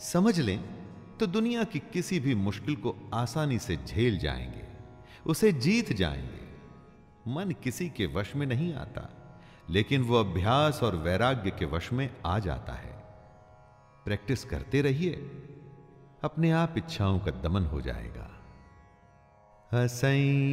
समझ 0.00 0.40
लें 0.40 0.78
तो 1.20 1.26
दुनिया 1.26 1.64
की 1.64 1.78
किसी 1.78 2.20
भी 2.20 2.34
मुश्किल 2.34 2.76
को 2.76 3.10
आसानी 3.14 3.58
से 3.58 3.76
झेल 3.76 4.18
जाएँगे, 4.18 4.66
उसे 5.26 5.52
जीत 5.52 5.92
जाएँगे। 5.92 6.47
मन 7.28 7.50
किसी 7.62 7.88
के 7.88 8.06
वश 8.06 8.36
में 8.36 8.46
नहीं 8.46 8.74
आता, 8.74 9.08
लेकिन 9.70 10.02
वो 10.02 10.20
अभ्यास 10.20 10.82
और 10.82 10.96
वैराग्य 10.96 11.50
के 11.50 11.64
वश 11.64 11.92
में 11.92 12.10
आ 12.26 12.38
जाता 12.38 12.72
है। 12.72 12.96
प्रैक्टिस 14.04 14.44
करते 14.44 14.82
रहिए, 14.82 15.12
अपने 16.24 16.50
आप 16.50 16.74
इच्छाओं 16.78 17.18
का 17.18 17.30
दमन 17.30 17.64
हो 17.64 17.80
जाएगा। 17.80 18.30
असंयतात्मना 19.72 20.46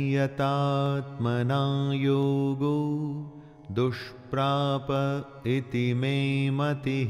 योगो 1.93 2.77
दुष्प्राप 3.71 4.87
इति 5.47 5.93
मे 5.93 6.49
मति, 6.49 7.01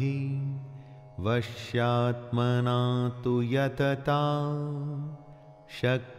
वश्यात्मना 1.20 2.78
तो 3.24 3.43
यतता 3.43 4.22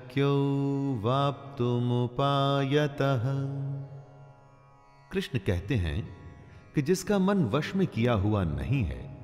शक्यो 0.07 1.01
वाप्तुमुपायतः 1.03 3.23
कृष्ण 5.13 5.39
कहते 5.39 5.75
हैं 5.75 6.17
कि 6.75 6.83
जिसका 6.83 7.19
मन 7.19 7.45
वश 7.45 7.75
में 7.75 7.87
किया 7.87 8.13
हुआ 8.13 8.45
नहीं 8.45 8.85
है, 8.85 9.19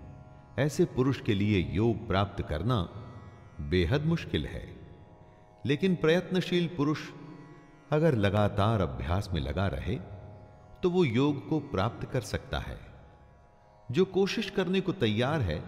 ऐसे 0.58 0.84
पुरुष 0.84 1.20
के 1.20 1.34
लिए 1.34 1.70
योग 1.72 2.06
प्राप्त 2.06 2.42
करना 2.42 2.88
बेहद 3.60 4.06
मुश्किल 4.06 4.46
है। 4.46 4.76
लेकिन 5.66 5.94
प्रयत्नशील 5.94 6.66
पुरुष 6.66 6.98
अगर 7.92 8.14
लगातार 8.14 8.80
अभ्यास 8.80 9.30
में 9.32 9.40
लगा 9.40 9.66
रहे 9.66 9.98
तो 10.82 10.90
वो 10.90 11.04
योग 11.04 11.48
को 11.48 11.60
प्राप्त 11.60 12.12
कर 12.12 12.20
सकता 12.20 12.58
है। 12.58 12.78
जो 13.90 14.04
कोशिश 14.04 14.50
करने 14.50 14.80
को 14.80 14.92
तैयार 14.92 15.40
है, 15.40 15.64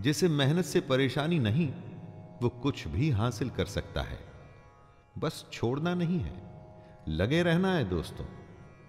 जिसे 0.00 0.28
मेहनत 0.28 0.64
से 0.64 0.80
परेशानी 0.80 1.38
नहीं, 1.38 1.72
वो 2.42 2.48
कुछ 2.48 2.88
भी 2.88 3.10
हासिल 3.10 3.50
कर 3.50 3.64
सकता 3.64 4.02
है। 4.02 4.31
बस 5.18 5.46
छोड़ना 5.52 5.94
नहीं 5.94 6.20
है। 6.20 6.42
लगे 7.08 7.42
रहना 7.42 7.74
है 7.74 7.84
दोस्तों। 7.84 8.24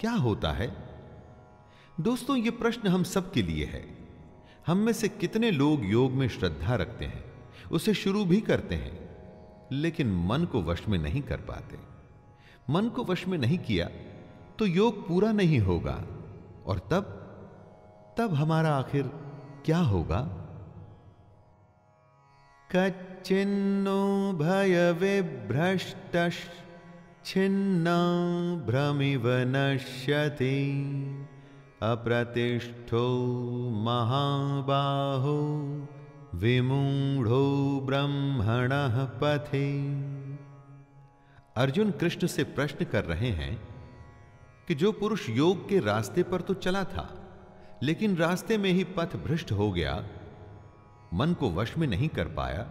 क्या 0.00 0.12
होता 0.12 0.52
है? 0.52 0.76
दोस्तों, 2.00 2.36
ये 2.36 2.50
प्रश्न 2.50 2.88
हम 2.88 3.02
सबके 3.02 3.42
लिए 3.42 3.64
है। 3.64 3.84
हम 4.66 4.78
में 4.78 4.92
से 4.92 5.08
कितने 5.08 5.50
लोग 5.50 5.84
योग 5.84 6.12
में 6.12 6.28
श्रद्धा 6.28 6.74
रखते 6.74 7.04
हैं, 7.04 7.24
उसे 7.72 7.94
शुरू 7.94 8.24
भी 8.24 8.40
करते 8.40 8.74
हैं 8.74 9.05
लेकिन 9.72 10.26
मन 10.26 10.44
को 10.44 10.62
वश 10.62 10.88
में 10.88 10.98
नहीं 10.98 11.22
कर 11.22 11.36
पाते। 11.36 11.78
मन 12.70 12.88
को 12.88 13.04
वश 13.04 13.26
में 13.28 13.38
नहीं 13.38 13.58
किया 13.58 13.88
तो 14.58 14.66
योग 14.66 15.08
पूरा 15.08 15.32
नहीं 15.32 15.58
होगा। 15.58 16.02
और 16.66 16.78
तब 16.90 17.12
तब 18.18 18.34
हमारा 18.34 18.74
आखिर 18.76 19.02
क्या 19.64 19.78
होगा? 19.78 20.20
कच्चिन्नो 22.72 24.32
भय 24.32 24.92
विभ्रष्ट 24.92 26.32
छिन्न 27.24 27.86
भ्रमिव 28.66 29.22
नश्यति, 29.26 30.58
अप्रतिष्ठो 31.82 33.06
महाबाहो। 33.84 35.38
विमूढ़ो 36.36 37.44
ब्रह्मण 37.80 38.70
पथे। 39.20 39.68
अर्जुन 41.56 41.90
कृष्ण 41.90 42.26
से 42.26 42.44
प्रश्न 42.44 42.84
कर 42.84 43.04
रहे 43.04 43.30
हैं 43.30 43.56
कि 44.68 44.74
जो 44.74 44.90
पुरुष 44.92 45.28
योग 45.30 45.68
के 45.68 45.78
रास्ते 45.80 46.22
पर 46.22 46.40
तो 46.40 46.54
चला 46.54 46.82
था, 46.84 47.06
लेकिन 47.82 48.16
रास्ते 48.16 48.58
में 48.58 48.70
ही 48.72 48.84
पथ 48.84 49.16
भ्रष्ट 49.16 49.52
हो 49.52 49.70
गया, 49.72 49.94
मन 51.14 51.32
को 51.32 51.50
वश 51.50 51.76
में 51.78 51.86
नहीं 51.86 52.08
कर 52.08 52.28
पाया 52.32 52.62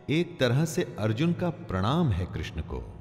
एक 0.10 0.40
तरह 0.40 0.66
से 0.66 0.96
अर्जुन 1.00 1.34
का 1.34 1.50
प्रणाम 1.50 2.10
है 2.10 2.26
कृष्ण 2.26 2.62
को। 2.62 2.92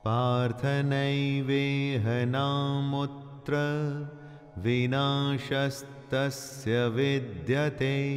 पार्थ 0.04 0.64
नैवेह 0.64 2.26
नामुत्र 2.26 3.56
विनाशस्तस्य 4.58 6.88
विद्यते। 6.88 8.16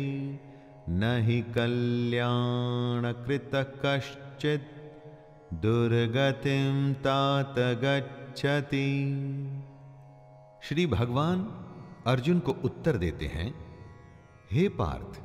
न 0.90 1.22
हि 1.24 1.42
कल्याणकृतः 1.42 3.64
कश्चित् 3.64 4.79
दुर्गतिं 5.54 6.94
तात 6.94 7.56
गच्छति। 7.60 8.90
श्री 10.64 10.88
भगवान 10.88 11.40
अर्जुन 12.08 12.40
को 12.40 12.52
उत्तर 12.52 12.98
देते 12.98 13.26
हैं, 13.26 13.56
हे 14.52 14.70
पार्थ, 14.70 15.22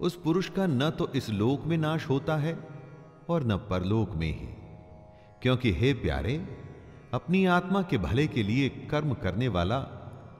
उस 0.00 0.20
पुरुष 0.20 0.50
का 0.50 0.66
न 0.66 0.90
तो 0.90 1.12
इस 1.16 1.30
लोक 1.30 1.64
में 1.64 1.78
नाश 1.78 2.08
होता 2.08 2.36
है 2.36 2.58
और 3.28 3.44
न 3.44 3.56
परलोक 3.56 4.10
में 4.10 4.40
ही। 4.40 4.46
क्योंकि 5.42 5.72
हे 5.72 5.92
प्यारे, 5.92 6.66
अपनी 7.14 7.46
आत्मा 7.46 7.82
के 7.82 7.98
भले 7.98 8.26
के 8.26 8.42
लिए 8.42 8.68
कर्म 8.68 9.14
करने 9.14 9.48
वाला 9.48 9.80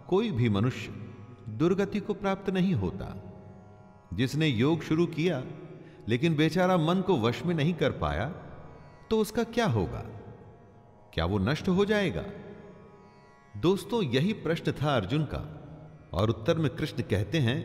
कोई 0.08 0.30
भी 0.30 0.48
मनुष्य 0.48 0.92
दुर्गति 1.48 2.00
को 2.00 2.14
प्राप्त 2.14 2.50
नहीं 2.50 2.74
होता। 2.74 3.34
जिसने 4.14 4.46
योग 4.46 4.82
शुरू 4.82 5.06
किया, 5.06 5.42
लेकिन 6.08 6.36
बेचारा 6.36 6.76
मन 6.76 7.00
को 7.00 7.16
वश 7.20 7.44
में 7.46 7.54
नहीं 7.54 7.74
कर 7.74 7.90
पाया 7.90 8.34
तो 9.14 9.20
उसका 9.20 9.44
क्या 9.44 9.66
होगा? 9.66 10.00
क्या 11.12 11.24
वो 11.24 11.38
नष्ट 11.38 11.68
हो 11.68 11.84
जाएगा? 11.84 12.22
दोस्तों, 13.56 14.02
यही 14.02 14.32
प्रश्न 14.32 14.72
था 14.72 14.96
अर्जुन 14.96 15.24
का, 15.24 15.38
और 16.12 16.30
उत्तर 16.30 16.58
में 16.58 16.76
कृष्ण 16.76 17.02
कहते 17.02 17.38
हैं 17.38 17.58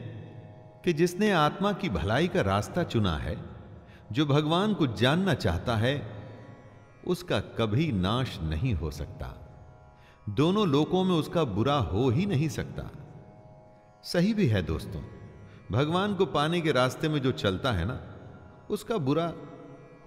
कि 0.81 0.93
जिसने 0.93 1.31
आत्मा 1.31 1.73
की 1.73 1.89
भलाई 1.89 2.27
का 2.27 2.41
रास्ता 2.41 2.83
चुना 2.83 3.17
है, 3.17 3.37
जो 4.11 4.25
भगवान 4.25 4.73
को 4.73 4.87
जानना 4.87 5.33
चाहता 5.33 5.75
है, 5.75 6.13
उसका 7.07 7.39
कभी 7.39 7.91
नाश 7.91 8.39
नहीं 8.41 8.73
हो 8.73 8.91
सकता। 8.91 9.33
दोनों 10.29 10.67
लोकों 10.67 11.03
में 11.03 11.15
उसका 11.15 11.43
बुरा 11.43 11.77
हो 11.77 12.09
ही 12.09 12.25
नहीं 12.25 12.49
सकता। 12.49 12.89
सही 14.03 14.33
भी 14.33 14.47
है 14.47 14.61
दोस्तों, 14.61 15.01
भगवान 15.71 16.15
को 16.15 16.25
पाने 16.25 16.61
के 16.61 16.71
रास्ते 16.71 17.09
में 17.09 17.21
जो 17.21 17.31
चलता 17.31 17.71
है 17.71 17.85
ना, 17.85 18.01
उसका 18.69 18.97
बुरा 18.97 19.33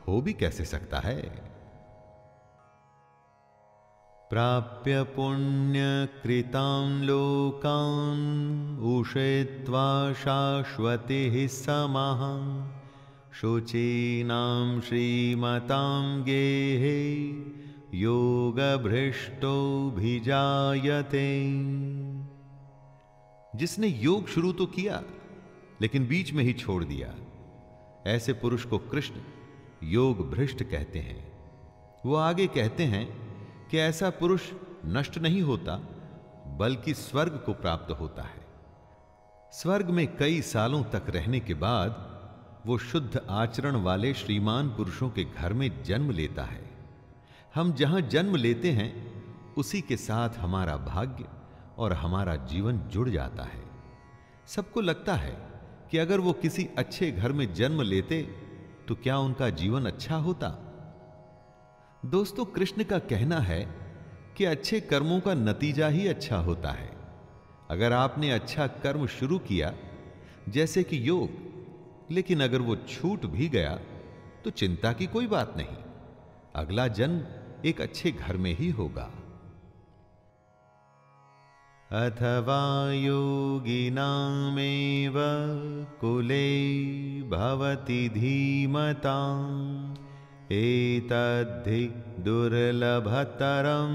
हो 0.08 0.20
भी 0.20 0.32
कैसे 0.32 0.64
सकता 0.64 0.98
है? 0.98 1.52
प्राप्य 4.30 5.02
पुण्य 5.02 6.06
पुण्यकृतां 6.16 6.90
लोकान् 6.90 8.78
उषित्वा 8.80 10.12
शाश्वतिः 10.12 11.48
समः। 11.48 12.22
शुचीनां 13.32 14.80
श्रीमतां 14.80 16.22
गेहे 16.22 17.22
योगभ्रष्टोभिजायते 17.98 19.02
जिसने 23.58 23.86
योग 23.86 24.26
शुरू 24.26 24.52
तो 24.52 24.66
किया, 24.66 25.02
लेकिन 25.82 26.06
बीच 26.06 26.32
में 26.32 26.44
ही 26.44 26.52
छोड़ 26.52 26.84
दिया। 26.84 27.14
ऐसे 28.10 28.32
पुरुष 28.32 28.64
को 28.64 28.78
कृष्ण 28.78 29.14
योग 29.84 30.30
भ्रष्ट 30.30 30.62
कहते 30.62 30.98
हैं। 30.98 31.32
वो 32.06 32.14
आगे 32.14 32.46
कहते 32.46 32.84
हैं 32.84 33.06
कि 33.68 33.78
ऐसा 33.78 34.10
पुरुष 34.10 34.42
नष्ट 34.86 35.18
नहीं 35.18 35.42
होता, 35.42 35.76
बल्कि 36.58 36.94
स्वर्ग 36.94 37.42
को 37.46 37.52
प्राप्त 37.52 37.92
होता 37.92 38.22
है। 38.22 38.46
स्वर्ग 39.52 39.90
में 39.90 40.16
कई 40.16 40.42
सालों 40.42 40.84
तक 40.84 41.02
रहने 41.08 41.40
के 41.40 41.54
बाद 41.54 42.12
वो 42.66 42.78
शुद्ध 42.78 43.26
आचरण 43.30 43.76
वाले 43.76 44.14
श्रीमान 44.14 44.68
पुरुषों 44.68 45.10
के 45.10 45.24
घर 45.24 45.52
में 45.52 45.82
जन्म 45.82 46.10
लेता 46.10 46.44
है। 46.44 46.70
हम 47.54 47.72
जहाँ 47.72 48.00
जन्म 48.00 48.36
लेते 48.36 48.70
हैं, 48.70 49.12
उसी 49.54 49.80
के 49.80 49.96
साथ 49.96 50.30
हमारा 50.30 50.76
भाग्य 50.76 51.24
और 51.78 51.92
हमारा 51.92 52.36
जीवन 52.36 52.78
जुड़ 52.78 53.08
जाता 53.08 53.42
है। 53.42 53.62
सबको 54.46 54.80
लगता 54.80 55.14
है 55.14 55.50
कि 55.90 55.98
अगर 55.98 56.20
वो 56.20 56.32
किसी 56.32 56.68
अच्छे 56.78 57.12
घर 57.12 57.32
में 57.32 57.54
जन्म 57.54 57.82
लेते 57.82 58.41
तो 58.92 58.96
क्या 58.96 59.18
उनका 59.18 59.50
जीवन 59.50 59.86
अच्छा 59.86 60.16
होता? 60.16 60.48
दोस्तों, 62.04 62.44
कृष्ण 62.44 62.84
का 62.84 62.98
कहना 62.98 63.38
है 63.38 63.60
कि 64.36 64.44
अच्छे 64.44 64.80
कर्मों 64.80 65.20
का 65.20 65.34
नतीजा 65.34 65.88
ही 65.88 66.08
अच्छा 66.08 66.36
होता 66.36 66.70
है। 66.70 66.90
अगर 67.70 67.92
आपने 67.92 68.30
अच्छा 68.30 68.66
कर्म 68.66 69.06
शुरू 69.06 69.38
किया, 69.38 69.72
जैसे 70.48 70.82
कि 70.82 71.08
योग, 71.08 71.30
लेकिन 72.10 72.42
अगर 72.42 72.58
वो 72.58 72.76
छूट 72.76 73.26
भी 73.26 73.48
गया 73.48 73.78
तो 74.44 74.50
चिंता 74.50 74.92
की 74.92 75.06
कोई 75.06 75.26
बात 75.26 75.54
नहीं। 75.56 75.76
अगला 76.54 76.88
जन्म 76.88 77.22
एक 77.64 77.80
अच्छे 77.80 78.10
घर 78.12 78.36
में 78.36 78.56
ही 78.56 78.70
होगा। 78.70 79.10
अथवा 81.92 82.92
योगिनामेव 82.92 85.12
कुले 86.00 86.62
भवति 87.22 88.08
धीमता 88.08 89.40
एतद्धि 90.52 92.22
दुर्लभतरं 92.22 93.92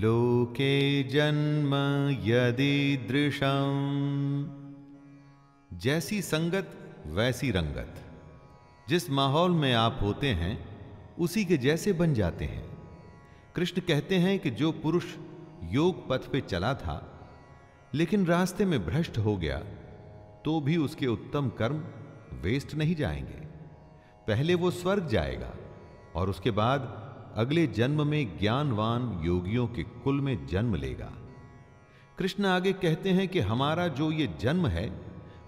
लोके 0.00 1.02
जन्म 1.02 1.74
यदीदृशम् 2.24 4.44
जैसी 5.78 6.22
संगत, 6.22 6.68
वैसी 7.06 7.50
रंगत। 7.50 7.94
जिस 8.88 9.10
माहौल 9.10 9.50
में 9.50 9.74
आप 9.74 9.98
होते 10.02 10.28
हैं, 10.28 10.68
उसी 11.18 11.44
के 11.44 11.56
जैसे 11.56 11.92
बन 11.92 12.14
जाते 12.14 12.44
हैं। 12.44 12.78
कृष्ण 13.56 13.80
कहते 13.80 14.14
हैं 14.14 14.38
कि 14.38 14.50
जो 14.50 14.72
पुरुष 14.72 15.04
योग 15.74 16.08
पथ 16.08 16.18
पे 16.18 16.40
चला 16.40 16.74
था, 16.74 17.28
लेकिन 17.94 18.26
रास्ते 18.26 18.64
में 18.64 18.86
भ्रष्ट 18.86 19.18
हो 19.18 19.36
गया 19.36 19.58
तो 20.44 20.60
भी 20.60 20.76
उसके 20.76 21.06
उत्तम 21.06 21.48
कर्म 21.48 21.84
वेस्ट 22.32 22.74
नहीं 22.74 22.94
जाएँगे। 22.94 23.40
पहले 24.26 24.54
वो 24.54 24.70
स्वर्ग 24.70 25.08
जाएगा 25.08 25.50
और 26.14 26.30
उसके 26.30 26.50
बाद 26.50 27.04
अगले 27.36 27.66
जन्म 27.66 28.06
में 28.06 28.38
ज्ञानवान 28.38 29.20
योगियों 29.24 29.66
के 29.66 29.82
कुल 29.82 30.20
में 30.20 30.46
जन्म 30.46 30.74
लेगा। 30.74 31.12
कृष्ण 32.18 32.46
आगे 32.46 32.72
कहते 32.72 33.10
हैं 33.10 33.28
कि 33.28 33.40
हमारा 33.40 33.88
जो 33.88 34.12
ये 34.12 34.26
जन्म 34.40 34.66
है, 34.66 35.00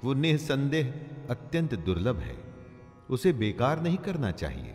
वो 0.05 0.15
निसंदेह 0.15 0.95
अत्यंत 1.31 1.75
दुर्लभ 1.75 2.17
है। 2.17 2.37
उसे 3.11 3.33
बेकार 3.33 3.83
नहीं 3.83 3.99
करना 3.99 4.31
चाहिए। 4.31 4.75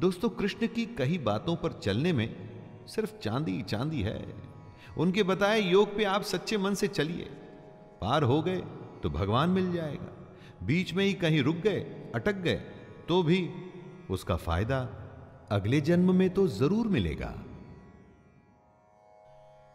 दोस्तों, 0.00 0.28
कृष्ण 0.28 0.66
की 0.66 0.86
कई 0.86 1.18
बातों 1.18 1.56
पर 1.56 1.72
चलने 1.72 2.12
में 2.12 2.55
सिर्फ़ 2.86 3.18
चांदी 3.18 3.62
चांदी 3.62 4.02
है। 4.02 4.34
उनके 4.98 5.22
बताए 5.22 5.60
योग 5.60 5.96
पे 5.96 6.04
आप 6.04 6.22
सच्चे 6.22 6.58
मन 6.58 6.74
से 6.74 6.88
चलिए। 6.88 7.30
पार 8.00 8.22
हो 8.22 8.42
गए 8.42 8.62
तो 9.02 9.10
भगवान 9.10 9.50
मिल 9.50 9.72
जाएगा। 9.72 10.12
बीच 10.66 10.94
में 10.94 11.04
ही 11.04 11.14
कहीं 11.14 11.42
रुक 11.42 11.56
गए, 11.56 12.10
अटक 12.14 12.34
गए 12.34 12.62
तो 13.08 13.22
भी 13.22 13.50
उसका 14.10 14.36
फ़ायदा 14.36 14.88
अगले 15.50 15.80
जन्म 15.80 16.14
में 16.14 16.30
तो 16.30 16.48
ज़रूर 16.48 16.88
मिलेगा। 16.88 17.34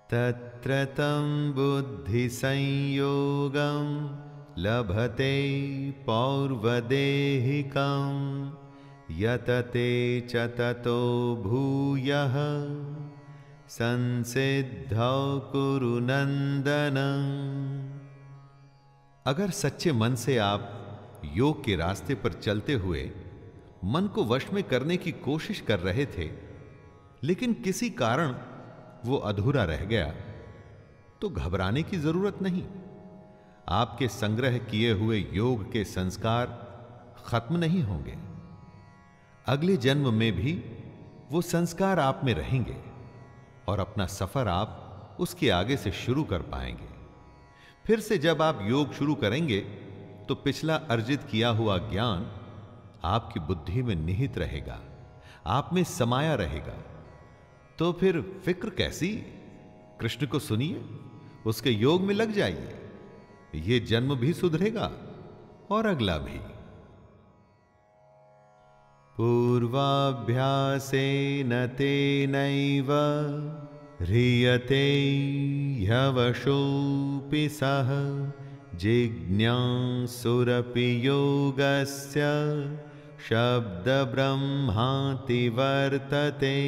तत्र 0.09 0.93
तं 0.93 1.51
बुद्धि 1.51 2.29
संयोगम 2.29 4.19
लभते 4.57 5.51
पौर्वदेहिकं। 6.05 8.11
यतते 9.19 10.21
च 10.21 10.35
ततो 10.57 11.35
भूयः। 11.43 12.33
संसिद्धौ 13.71 15.39
कुरु 15.39 15.99
नंदन 15.99 16.97
अगर 19.25 19.49
सच्चे 19.49 19.91
मन 19.91 20.15
से 20.15 20.37
आप 20.37 21.21
योग 21.35 21.63
के 21.63 21.75
रास्ते 21.75 22.15
पर 22.15 22.33
चलते 22.33 22.73
हुए 22.73 23.03
मन 23.85 24.07
को 24.07 24.25
वश 24.25 24.47
में 24.53 24.63
करने 24.63 24.97
की 24.97 25.11
कोशिश 25.11 25.61
कर 25.61 25.79
रहे 25.79 26.05
थे, 26.05 26.29
लेकिन 27.23 27.53
किसी 27.53 27.89
कारण 27.89 28.35
वो 29.05 29.17
अधूरा 29.17 29.63
रह 29.63 29.85
गया 29.85 30.13
तो 31.21 31.29
घबराने 31.29 31.83
की 31.83 31.97
ज़रूरत 31.97 32.41
नहीं। 32.41 32.65
आपके 33.69 34.07
संग्रह 34.07 34.57
किए 34.57 34.91
हुए 34.91 35.25
योग 35.33 35.71
के 35.71 35.83
संस्कार 35.85 36.45
खत्म 37.25 37.57
नहीं 37.57 37.83
होंगे। 37.83 38.17
अगले 39.47 39.77
जन्म 39.77 40.13
में 40.13 40.31
भी 40.33 40.53
वो 41.31 41.41
संस्कार 41.47 41.99
आप 41.99 42.21
में 42.23 42.33
रहेंगे। 42.33 42.90
और 43.67 43.79
अपना 43.79 44.05
सफ़र 44.05 44.47
आप 44.47 45.17
उसके 45.19 45.49
आगे 45.49 45.77
से 45.77 45.91
शुरू 45.91 46.23
कर 46.23 46.41
पाएँगे। 46.41 46.89
फिर 47.85 47.99
से 47.99 48.17
जब 48.17 48.41
आप 48.41 48.59
योग 48.61 48.93
शुरू 48.93 49.15
करेंगे 49.15 49.59
तो 50.29 50.35
पिछला 50.35 50.75
अर्जित 50.75 51.23
किया 51.23 51.49
हुआ 51.49 51.77
ज्ञान 51.89 52.31
आपकी 53.05 53.39
बुद्धि 53.39 53.81
में 53.83 53.95
निहित 53.95 54.37
रहेगा, 54.37 54.79
आप 55.47 55.69
में 55.73 55.83
समाया 55.83 56.35
रहेगा। 56.35 56.77
तो 57.79 57.91
फिर 57.91 58.21
फ़िक्र 58.45 58.69
कैसी? 58.69 59.09
कृष्ण 59.99 60.27
को 60.27 60.39
सुनिए, 60.39 60.81
उसके 61.45 61.71
योग 61.71 62.01
में 62.01 62.13
लग 62.15 62.31
जाइए। 62.31 62.77
ये 63.55 63.79
जन्म 63.79 64.15
भी 64.15 64.33
सुधरेगा 64.33 64.91
और 65.71 65.85
अगला 65.85 66.17
भी। 66.17 66.39
पूर्वाभ्यासेन 69.17 71.67
तेनैव 71.67 72.91
ह्रियते 74.01 74.89
ह्यवशोऽपि 75.79 77.49
सः 77.49 77.89
जिज्ञासुरपि 78.75 81.07
योगस्य 81.07 82.21
शब्दब्रह्माति 83.29 85.49
वर्तते 85.49 86.61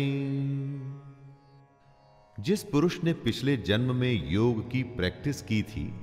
जिस 2.38 2.64
पुरुष 2.64 3.04
ने 3.04 3.14
पिछले 3.14 3.58
जन्म 3.58 3.96
में 3.96 4.32
योग 4.32 4.72
की 4.72 4.84
प्रैक्टिस 4.84 5.42
की 5.42 5.64
थी, 5.64 5.94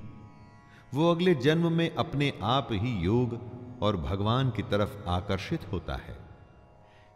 वो 0.95 1.11
अगले 1.11 1.34
जन्म 1.34 1.72
में 1.72 1.95
अपने 1.95 2.32
आप 2.43 2.68
ही 2.72 3.05
योग 3.05 3.41
और 3.82 3.97
भगवान 3.97 4.51
की 4.51 4.62
तरफ़ 4.62 5.09
आकर्षित 5.09 5.61
होता 5.72 5.97
है। 5.97 6.30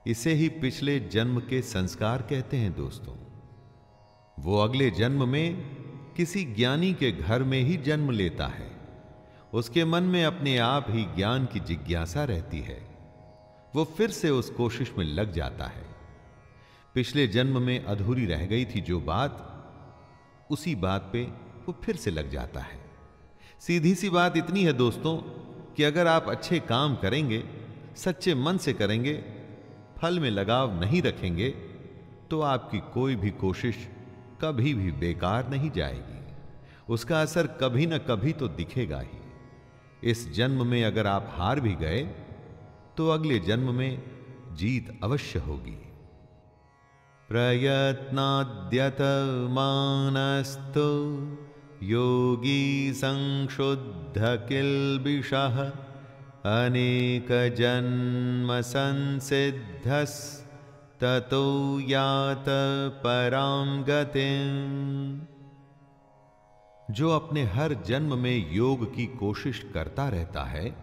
इसे 0.06 0.34
ही 0.34 0.48
पिछले 0.48 1.00
जन्म 1.00 1.40
के 1.40 1.62
संस्कार 1.62 2.22
कहते 2.22 2.56
हैं 2.56 2.76
दोस्तों। 2.76 3.14
वो 4.38 4.60
अगले 4.60 4.90
जन्म 4.90 5.28
में 5.28 5.60
किसी 6.16 6.44
ज्ञानी 6.44 6.94
के 6.94 7.12
घर 7.12 7.42
में 7.42 7.60
ही 7.60 7.76
जन्म 7.76 8.10
लेता 8.10 8.46
है। 8.46 8.70
उसके 9.54 9.84
मन 9.84 10.02
में 10.02 10.24
अपने 10.24 10.58
आप 10.58 10.86
ही 10.88 11.04
ज्ञान 11.04 11.46
की 11.46 11.60
जिज्ञासा 11.60 12.24
रहती 12.24 12.60
है। 12.60 12.98
वो 13.76 13.84
फिर 13.84 14.10
से 14.10 14.30
उस 14.30 14.50
कोशिश 14.50 14.92
में 14.98 15.04
लग 15.04 15.32
जाता 15.32 15.64
है। 15.64 15.86
पिछले 16.94 17.26
जन्म 17.26 17.62
में 17.62 17.84
अधूरी 17.84 18.26
रह 18.26 18.46
गई 18.46 18.64
थी 18.64 18.80
जो 18.80 19.00
बात, 19.00 19.50
उसी 20.50 20.74
बात 20.74 21.10
पे 21.12 21.22
वो 21.66 21.80
फिर 21.84 21.96
से 21.96 22.10
लग 22.10 22.30
जाता 22.30 22.60
है। 22.60 22.84
सीधी 23.60 23.94
सी 23.94 24.10
बात 24.10 24.36
इतनी 24.36 24.64
है 24.64 24.72
दोस्तों 24.72 25.16
कि 25.74 25.82
अगर 25.82 26.06
आप 26.06 26.28
अच्छे 26.28 26.60
काम 26.60 26.96
करेंगे, 26.96 27.44
सच्चे 27.96 28.34
मन 28.34 28.58
से 28.58 28.72
करेंगे 28.72 29.33
फल 30.04 30.18
में 30.20 30.30
लगाव 30.30 30.80
नहीं 30.80 31.00
रखेंगे 31.02 31.48
तो 32.30 32.40
आपकी 32.40 32.78
कोई 32.94 33.14
भी 33.16 33.30
कोशिश 33.30 33.76
कभी 34.42 34.72
भी 34.74 34.90
बेकार 34.92 35.48
नहीं 35.48 35.70
जाएगी। 35.70 36.18
उसका 36.88 37.20
असर 37.22 37.46
कभी 37.46 37.86
ना 37.86 37.98
कभी 37.98 38.32
तो 38.32 38.48
दिखेगा 38.48 38.98
ही। 39.00 40.10
इस 40.10 40.32
जन्म 40.34 40.66
में 40.66 40.84
अगर 40.84 41.06
आप 41.06 41.30
हार 41.32 41.60
भी 41.60 41.74
गए 41.74 42.02
तो 42.96 43.08
अगले 43.08 43.38
जन्म 43.38 43.74
में 43.74 44.02
जीत 44.52 45.00
अवश्य 45.04 45.38
होगी। 45.38 45.78
प्रयत्नाद्यत 47.28 49.00
मानस्तु, 49.50 50.90
योगी 51.82 52.92
संशुद्ध 52.92 54.20
किल्बिषः 54.48 55.56
अनेक 56.46 57.28
जन्म 57.56 58.60
संसिद्धस् 58.60 60.16
ततो 61.00 61.80
यात 61.80 62.44
पराम 63.04 63.84
जो 66.90 67.10
अपने 67.10 67.44
हर 67.44 67.74
जन्म 67.86 68.18
में 68.18 68.52
योग 68.52 68.84
की 68.94 69.06
कोशिश 69.06 69.64
करता 69.74 70.08
रहता 70.08 70.42
है, 70.42 70.76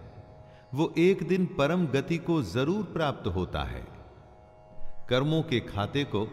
वो 0.74 0.94
एक 0.98 1.28
दिन 1.28 1.46
परम 1.46 1.86
गति 1.88 2.18
को 2.18 2.42
ज़रूर 2.44 2.84
प्राप्त 2.84 3.28
होता 3.28 3.64
है। 3.64 3.86
कर्मों 5.10 5.42
के 5.44 5.60
खाते 5.60 6.04
को 6.04 6.26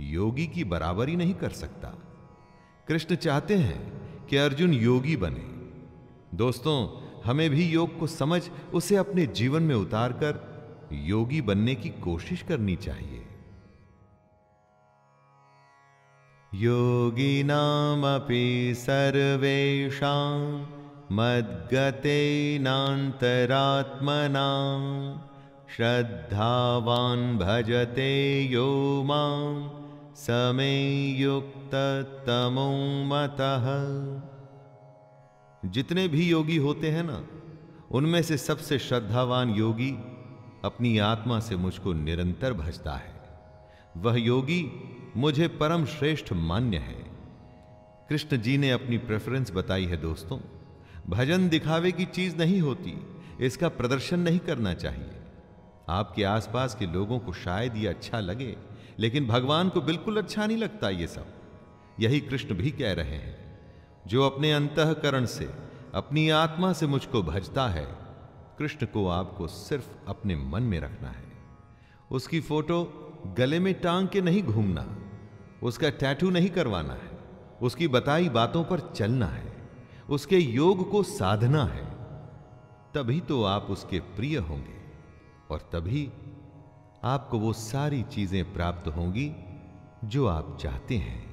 योगी 0.00 0.46
की 0.46 0.64
बराबरी 0.64 1.16
नहीं 1.16 1.34
कर 1.34 1.50
सकता। 1.50 1.88
कृष्ण 2.88 3.16
चाहते 3.16 3.56
हैं 3.56 4.26
कि 4.26 4.36
अर्जुन 4.36 4.72
योगी 4.72 5.16
बने। 5.16 5.44
दोस्तों 6.36 7.03
हमें 7.24 7.50
भी 7.50 7.64
योग 7.68 7.98
को 7.98 8.06
समझ, 8.06 8.42
उसे 8.74 8.96
अपने 8.96 9.26
जीवन 9.26 9.62
में 9.62 9.74
उतारकर 9.74 10.54
योगी 10.92 11.40
बनने 11.40 11.74
की 11.74 11.88
कोशिश 11.88 12.42
करनी 12.42 12.76
चाहिए। 12.76 13.26
योगी 16.54 17.38
योगिनामपि 17.38 18.74
सर्वेषां 18.76 20.66
मद्गतेनान्तरात्मना 21.12 22.04
श्रद्धावान् 25.76 27.38
भजते 27.38 28.42
यो 28.44 29.02
माँ, 29.06 29.70
समे 30.16 31.08
युक्ततमो 31.10 32.70
मतः। 33.04 33.64
जितने 35.64 36.08
भी 36.08 36.28
योगी 36.28 36.56
होते 36.56 36.90
हैं 36.90 37.02
ना, 37.02 37.26
उनमें 37.90 38.22
से 38.22 38.36
सबसे 38.36 38.78
श्रद्धावान 38.78 39.50
योगी 39.50 39.90
अपनी 40.64 40.98
आत्मा 40.98 41.40
से 41.40 41.56
मुझको 41.56 41.92
निरंतर 41.92 42.52
भजता 42.52 42.92
है। 42.92 43.14
वह 43.96 44.16
योगी 44.16 44.70
मुझे 45.16 45.48
परम 45.48 45.84
श्रेष्ठ 45.84 46.32
मान्य 46.32 46.76
है। 46.76 47.04
कृष्ण 48.08 48.36
जी 48.36 48.58
ने 48.58 48.70
अपनी 48.70 48.98
प्रेफरेंस 48.98 49.52
बताई 49.52 49.84
है 49.84 49.96
दोस्तों। 49.96 50.38
भजन 51.08 51.48
दिखावे 51.48 51.92
की 51.92 52.04
चीज़ 52.04 52.36
नहीं 52.36 52.60
होती, 52.60 53.06
इसका 53.40 53.68
प्रदर्शन 53.68 54.20
नहीं 54.20 54.38
करना 54.38 54.74
चाहिए। 54.74 55.10
आपके 55.88 56.24
आसपास 56.24 56.74
के 56.74 56.86
लोगों 56.86 57.18
को 57.18 57.32
शायद 57.32 57.76
ये 57.76 57.86
अच्छा 57.86 58.20
लगे, 58.20 58.56
लेकिन 58.98 59.26
भगवान 59.26 59.68
को 59.68 59.80
बिल्कुल 59.80 60.16
अच्छा 60.16 60.46
नहीं 60.46 60.56
लगता 60.56 60.90
ये 60.90 61.06
सब। 61.06 61.26
यही 62.00 62.20
कृष्ण 62.20 62.54
भी 62.54 62.70
कह 62.70 62.92
रहे 62.92 63.16
हैं। 63.16 63.43
जो 64.06 64.26
अपने 64.26 64.52
अंतकरण 64.52 65.24
से, 65.24 65.44
अपनी 65.94 66.28
आत्मा 66.30 66.72
से 66.72 66.86
मुझको 66.86 67.22
भजता 67.22 67.68
है, 67.68 67.86
कृष्ण 68.58 68.86
को 68.86 69.06
आपको 69.08 69.46
सिर्फ़ 69.46 69.88
अपने 70.08 70.36
मन 70.36 70.62
में 70.62 70.78
रखना 70.80 71.08
है। 71.08 71.32
उसकी 72.10 72.40
फ़ोटो 72.40 72.82
गले 73.38 73.58
में 73.58 73.72
टांग 73.80 74.08
के 74.08 74.20
नहीं 74.20 74.42
घूमना, 74.42 74.86
उसका 75.62 75.90
टैटू 75.90 76.30
नहीं 76.30 76.50
करवाना 76.50 76.94
है, 76.94 77.10
उसकी 77.62 77.88
बताई 77.88 78.28
बातों 78.28 78.64
पर 78.64 78.80
चलना 78.94 79.26
है, 79.26 79.52
उसके 80.10 80.38
योग 80.38 80.90
को 80.90 81.02
साधना 81.02 81.64
है, 81.64 81.84
तभी 82.94 83.20
तो 83.20 83.42
आप 83.44 83.66
उसके 83.70 84.00
प्रिय 84.16 84.36
होंगे 84.38 84.80
और 85.50 85.68
तभी 85.72 86.10
आपको 87.04 87.38
वो 87.38 87.52
सारी 87.52 88.02
चीज़ें 88.02 88.52
प्राप्त 88.54 88.88
होंगी 88.88 89.32
जो 90.04 90.26
आप 90.26 90.58
चाहते 90.60 90.96
हैं। 90.96 91.23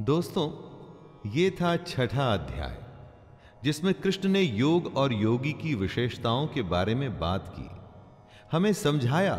दोस्तों, 0.00 1.30
ये 1.30 1.50
था 1.50 1.76
छठा 1.76 2.32
अध्याय, 2.34 2.76
जिसमें 3.64 3.94
कृष्ण 3.94 4.28
ने 4.28 4.40
योग 4.40 4.96
और 4.96 5.12
योगी 5.12 5.52
की 5.52 5.74
विशेषताओं 5.74 6.46
के 6.46 6.62
बारे 6.62 6.94
में 6.94 7.18
बात 7.18 7.54
की। 7.58 7.68
हमें 8.52 8.72
समझाया 8.72 9.34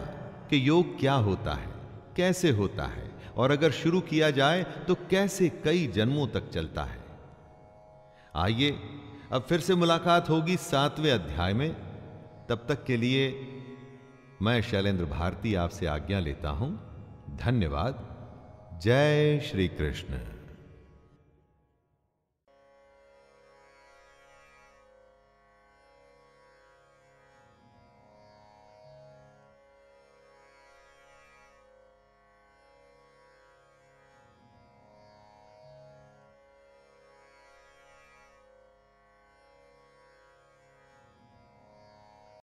कि 0.49 0.67
योग 0.67 0.99
क्या 0.99 1.13
होता 1.13 1.53
है, 1.53 1.71
कैसे 2.17 2.49
होता 2.49 2.85
है, 2.85 3.11
और 3.37 3.51
अगर 3.51 3.71
शुरू 3.71 4.01
किया 4.01 4.29
जाए 4.31 4.63
तो 4.63 4.95
कैसे 5.09 5.49
कई 5.63 5.87
जन्मों 5.87 6.27
तक 6.27 6.49
चलता 6.49 6.83
है। 6.83 6.99
आइए, 8.35 8.71
अब 9.31 9.45
फिर 9.49 9.59
से 9.59 9.75
मुलाकात 9.75 10.29
होगी 10.29 10.57
सातवें 10.57 11.11
अध्याय 11.11 11.53
में। 11.53 11.71
तब 12.49 12.65
तक 12.69 12.83
के 12.83 12.97
लिए 12.97 13.31
मैं 14.41 14.61
शैलेंद्र 14.61 15.05
भारती 15.05 15.55
आपसे 15.55 15.85
आज्ञा 15.85 16.19
लेता 16.19 16.49
हूँ। 16.49 16.71
धन्यवाद। 17.37 18.05
जय 18.83 19.39
श्री 19.39 19.67
कृष्ण। 19.67 20.19